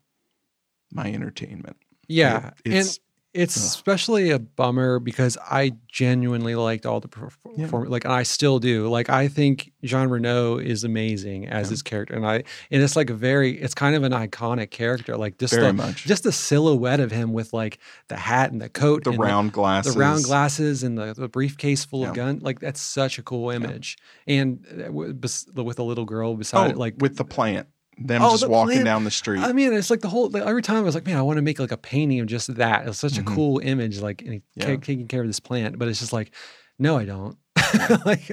[0.95, 1.77] my entertainment.
[2.07, 2.51] Yeah.
[2.65, 2.99] It- it's and
[3.33, 3.63] it's ugh.
[3.65, 7.69] especially a bummer because I genuinely liked all the performance.
[7.69, 7.79] Yeah.
[7.89, 8.87] like and I still do.
[8.87, 11.71] Like I think Jean Reno is amazing as Yeah.
[11.71, 12.35] his character and I
[12.71, 15.17] and it's like a very it's kind of an iconic character.
[15.17, 18.61] Like just very the, much just the silhouette of him with like the hat and
[18.61, 22.09] the coat the and round glasses, the round glasses and the, the briefcase full Yeah.
[22.11, 23.97] of gun like that's such a cool image
[24.27, 27.67] and uh, with a little girl beside Oh, it like with the plant,
[27.97, 29.39] them Oh, just the walking down the street.
[29.41, 30.29] I mean, it's like the whole.
[30.29, 32.27] Like, every time I was like, man, I want to make like a painting of
[32.27, 32.87] just that.
[32.87, 33.19] It's such Mhm.
[33.31, 34.75] a cool image, like and ca- Yeah.
[34.77, 35.77] taking care of this plant.
[35.79, 36.31] But it's just like,
[36.79, 37.37] no, I don't.
[38.05, 38.29] like,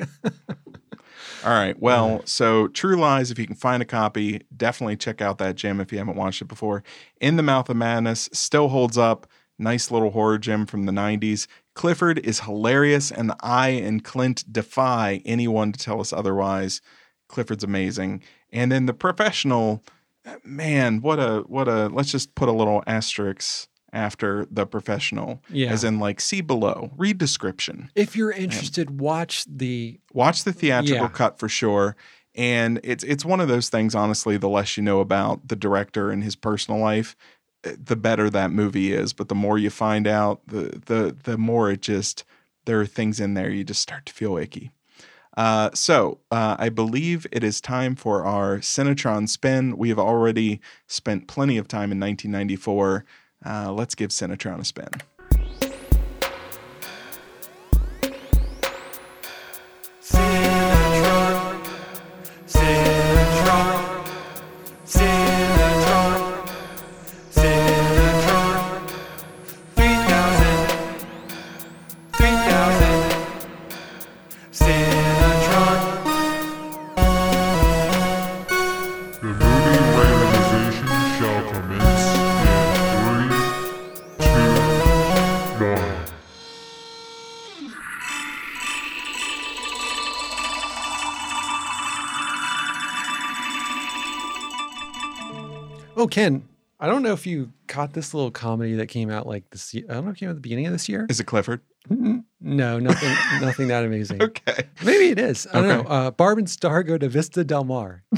[1.44, 1.76] All right.
[1.80, 5.80] Well, so True Lies, if you can find a copy, definitely check out that gem
[5.80, 6.82] if you haven't watched it before.
[7.20, 9.26] In the Mouth of Madness still holds up.
[9.58, 11.46] Nice little horror gem from the 90s.
[11.74, 16.80] Clifford is hilarious, and I and Clint defy anyone to tell us otherwise.
[17.28, 18.22] Clifford's amazing.
[18.52, 19.82] And then the professional,
[20.26, 25.42] uh, man, what a what a let's just put a little asterisk after the professional.
[25.50, 25.70] Yeah.
[25.70, 26.90] As in like see below.
[26.96, 30.00] Read description if you're interested, watch the.
[30.12, 31.08] watch the theatrical Yeah.
[31.08, 31.96] cut for sure
[32.34, 36.10] and it's it's one of those things honestly the less you know about the director
[36.10, 37.14] and his personal life
[37.64, 41.36] eh, the better that movie is but the more you find out the the the
[41.36, 42.24] more it just
[42.64, 44.70] there are things in there you just start to feel icky
[45.36, 49.76] uh, so uh, I believe it is time for our Cinetron spin.
[49.76, 53.04] We have already spent plenty of time in 1994.
[53.44, 54.88] Uh, let's give Cinetron a spin.
[60.00, 60.61] Cinetron,
[96.12, 96.46] Ken,
[96.78, 99.74] I don't know if you caught this little comedy that came out like this.
[99.74, 101.06] I don't know if it came out at the beginning of this year.
[101.08, 101.60] Is it Clifford?
[101.88, 103.08] No, nothing,
[103.40, 104.22] nothing that amazing.
[104.22, 104.64] Okay.
[104.84, 105.46] Maybe it is.
[105.52, 105.82] I don't Okay.
[105.82, 105.88] know.
[105.88, 108.02] Uh, Barb and Star go to Vista Del Mar.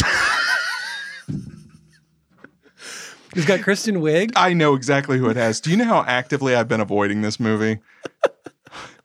[3.34, 4.32] He's got Kristen Wiig.
[4.36, 5.60] I know exactly who it has.
[5.60, 7.78] Do you know how actively I've been avoiding this movie?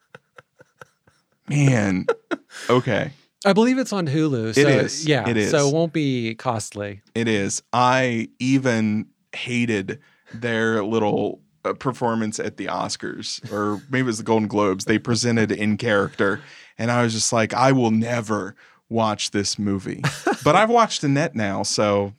[1.48, 2.06] Man.
[2.70, 3.12] Okay.
[3.46, 4.54] I believe it's on Hulu.
[4.54, 5.08] So, is.
[5.08, 5.28] Yeah.
[5.30, 5.52] It is.
[5.52, 7.02] So it won't be costly.
[7.16, 7.64] It is.
[7.72, 10.00] I even hated
[10.34, 14.86] their little uh, performance at the Oscars, or maybe it was the Golden Globes.
[14.86, 16.42] They presented in character,
[16.78, 18.56] and I was just like, I will never
[18.90, 20.04] watch this movie.
[20.44, 22.14] but I've watched Annette now, so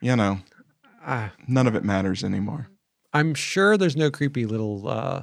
[0.00, 0.40] you know,
[1.06, 2.68] Ah, none of it matters anymore.
[3.12, 5.22] I'm sure there's no creepy little uh,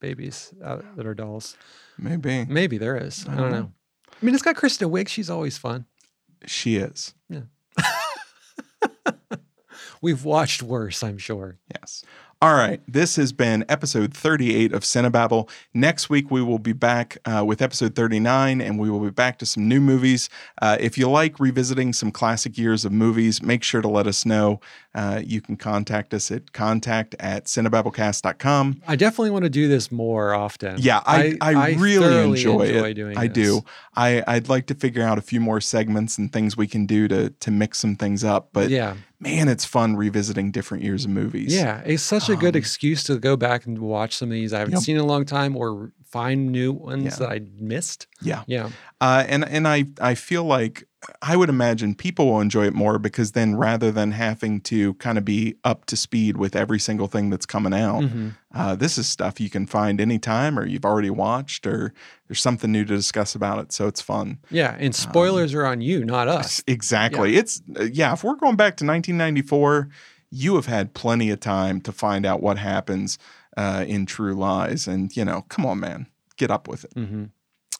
[0.00, 1.56] babies uh, that are dolls.
[1.98, 3.26] Maybe Maybe there is.
[3.28, 3.72] I don't know.
[4.24, 5.08] I mean, it's got Kristen Wiig.
[5.08, 5.84] She's always fun.
[6.46, 7.12] she is.
[7.28, 7.42] Yeah.
[10.00, 11.58] We've watched worse, I'm sure.
[11.78, 12.02] Yes.
[12.42, 12.80] All right.
[12.86, 15.48] This has been episode 38 of Cinebabble.
[15.72, 19.38] Next week, we will be back uh, with episode 39, and we will be back
[19.38, 20.28] to some new movies.
[20.60, 24.26] Uh, if you like revisiting some classic years of movies, make sure to let us
[24.26, 24.60] know.
[24.94, 28.82] Uh, you can contact us at contact at cinebabblecast.com.
[28.86, 30.76] I definitely want to do this more often.
[30.78, 32.94] Yeah, I, I, really enjoy, enjoy it.
[32.94, 33.34] doing I this.
[33.34, 33.64] do.
[33.96, 37.08] I, I'd like to figure out a few more segments and things we can do
[37.08, 38.50] to to mix some things up.
[38.52, 38.94] But yeah.
[39.18, 41.54] man, it's fun revisiting different years of movies.
[41.54, 41.82] Yeah.
[41.84, 44.58] It's such a good Um, excuse to go back and watch some of these I
[44.60, 44.82] haven't Yep.
[44.82, 47.16] seen in a long time or find new ones Yeah.
[47.16, 48.06] that I missed.
[48.22, 48.42] Yeah.
[48.46, 48.68] Yeah.
[49.00, 50.84] Uh, and and I I feel like
[51.20, 55.18] I would imagine people will enjoy it more because then rather than having to kind
[55.18, 58.36] of be up to speed with every single thing that's coming out, Mhm.
[58.54, 61.92] uh, this is stuff you can find anytime or you've already watched or
[62.26, 63.70] there's something new to discuss about it.
[63.70, 64.38] So it's fun.
[64.50, 64.76] Yeah.
[64.78, 66.62] And spoilers are on you, not us.
[66.66, 67.36] Exactly.
[67.36, 68.14] It's uh, yeah.
[68.14, 69.88] If we're going back to 1994,
[70.36, 73.18] you have had plenty of time to find out what happens
[73.56, 76.06] uh, in True Lies, and you know, come on, man,
[76.36, 76.92] get up with it.
[76.94, 77.24] hmm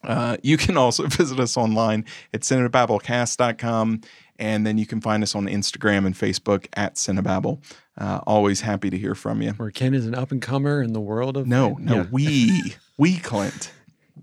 [0.04, 2.04] Uh, you can also visit us online
[2.34, 4.00] at cinebabblecast.com,
[4.38, 7.62] and then you can find us on Instagram and Facebook at Cinebabble.
[7.98, 9.52] Uh, always happy to hear from you.
[9.52, 12.06] Where Ken is an up and comer in the world of No, no, Yeah.
[12.10, 13.72] we, we, Clint,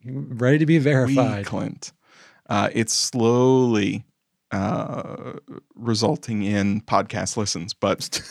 [0.05, 1.45] ready to be we, verified.
[1.45, 1.91] Clint.
[2.49, 4.03] Uh, it's slowly
[4.51, 5.33] uh,
[5.75, 8.21] resulting in podcast listens, but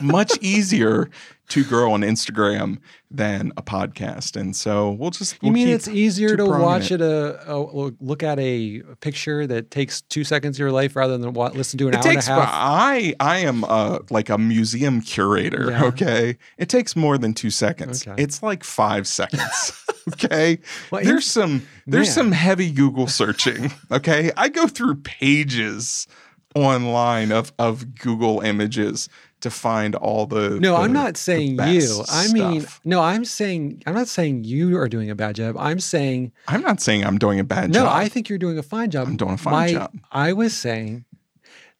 [0.00, 1.08] much easier
[1.48, 2.78] to grow on Instagram
[3.08, 4.34] than a podcast.
[4.34, 5.34] And so we'll just.
[5.34, 9.46] You we'll mean keep- it's easier to watch it, a, a look at a picture
[9.46, 12.02] that takes two seconds of your life rather than wa- listen to an It hour
[12.02, 12.28] takes.
[12.28, 12.50] and a half?
[12.52, 15.70] I I am uh like a museum curator.
[15.70, 15.84] Yeah.
[15.84, 18.04] Okay, it takes more than two seconds.
[18.06, 18.20] Okay.
[18.20, 19.84] It's like five seconds.
[20.12, 20.58] okay,
[20.90, 23.72] Well, there's some there's some heavy Google searching.
[23.90, 26.06] Okay, I go through pages
[26.54, 29.08] online of of Google images
[29.40, 30.58] to find all the.
[30.60, 32.04] No, the- I'm not saying you.
[32.08, 32.80] I mean, stuff.
[32.84, 35.56] no, I'm saying I'm not saying you are doing a bad job.
[35.58, 37.80] I'm saying I'm not saying I'm doing a bad no.
[37.80, 37.84] job.
[37.84, 39.06] No, I think you're doing a fine job.
[39.08, 39.94] I'm doing a fine My- job.
[40.10, 41.04] I was saying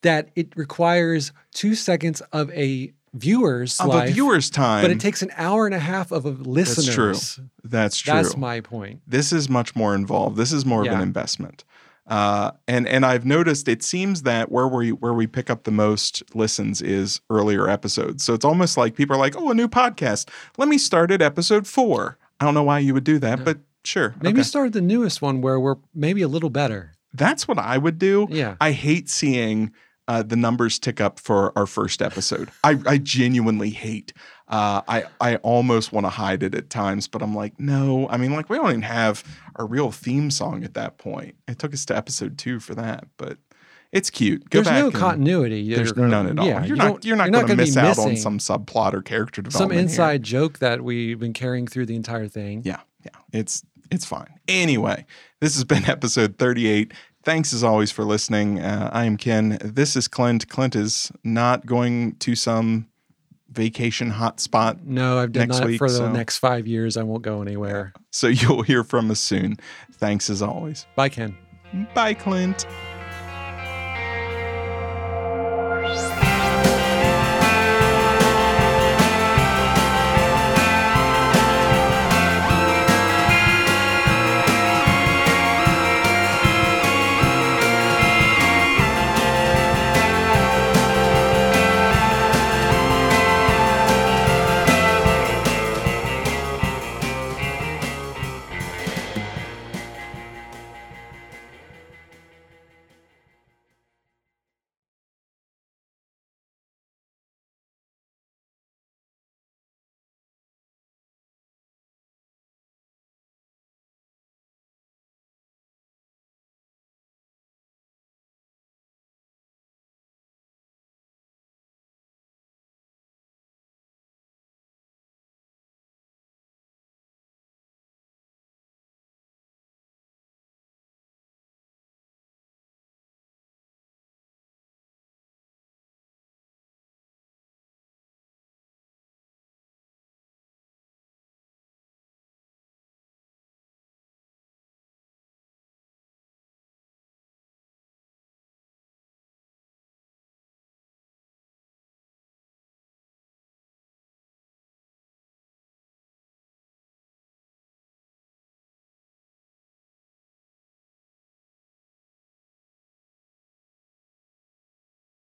[0.02, 5.00] that it requires two seconds of a viewer's of life, a viewer's time, but it
[5.00, 6.86] takes an hour and a half of a listener's.
[6.86, 7.44] That's true.
[7.64, 8.14] That's true.
[8.14, 9.00] That's my point.
[9.06, 10.36] this is much more involved.
[10.36, 11.64] This is more of an investment.
[12.06, 15.72] Uh, and and I've noticed it seems that where we where we pick up the
[15.72, 18.22] most listens is earlier episodes.
[18.22, 20.28] So it's almost like people are like, oh, a new podcast.
[20.56, 22.16] Let me start at episode four.
[22.38, 24.14] I don't know why you would do that, but sure.
[24.20, 24.48] Maybe okay.
[24.48, 26.92] start the newest one where we're maybe a little better.
[27.12, 28.28] that's what I would do.
[28.30, 28.56] Yeah.
[28.60, 29.72] I hate seeing
[30.08, 32.50] uh, the numbers tick up for our first episode.
[32.64, 34.12] I, I genuinely hate.
[34.48, 38.08] Uh, I I almost want to hide it at times, but I'm like, no.
[38.08, 39.24] I mean, like we don't even have
[39.56, 41.34] a real theme song at that point.
[41.48, 43.38] It took us to episode two for that, but
[43.90, 44.48] it's cute.
[44.50, 45.74] Go There's no and- continuity.
[45.74, 46.46] There's none at all.
[46.46, 47.04] yeah, you're you not.
[47.04, 49.72] You're not you're going to gonna miss out on some subplot or character some development.
[49.78, 49.82] here.
[49.82, 52.62] inside joke that we've been carrying through the entire thing.
[52.64, 53.10] Yeah, yeah.
[53.32, 54.28] It's it's fine.
[54.46, 55.06] Anyway,
[55.40, 56.92] this has been episode 38.
[57.26, 58.60] Thanks as always for listening.
[58.60, 59.58] Uh, I am Ken.
[59.60, 60.48] This is Clint.
[60.48, 62.86] Clint is not going to some
[63.50, 66.96] vacation hotspot, No, I've done that week, for the so- next five years.
[66.96, 67.92] I won't go anywhere.
[68.12, 69.56] so you'll hear from us soon.
[69.94, 70.86] Thanks as always.
[70.94, 71.36] Bye, Ken.
[71.94, 72.64] Bye, Clint.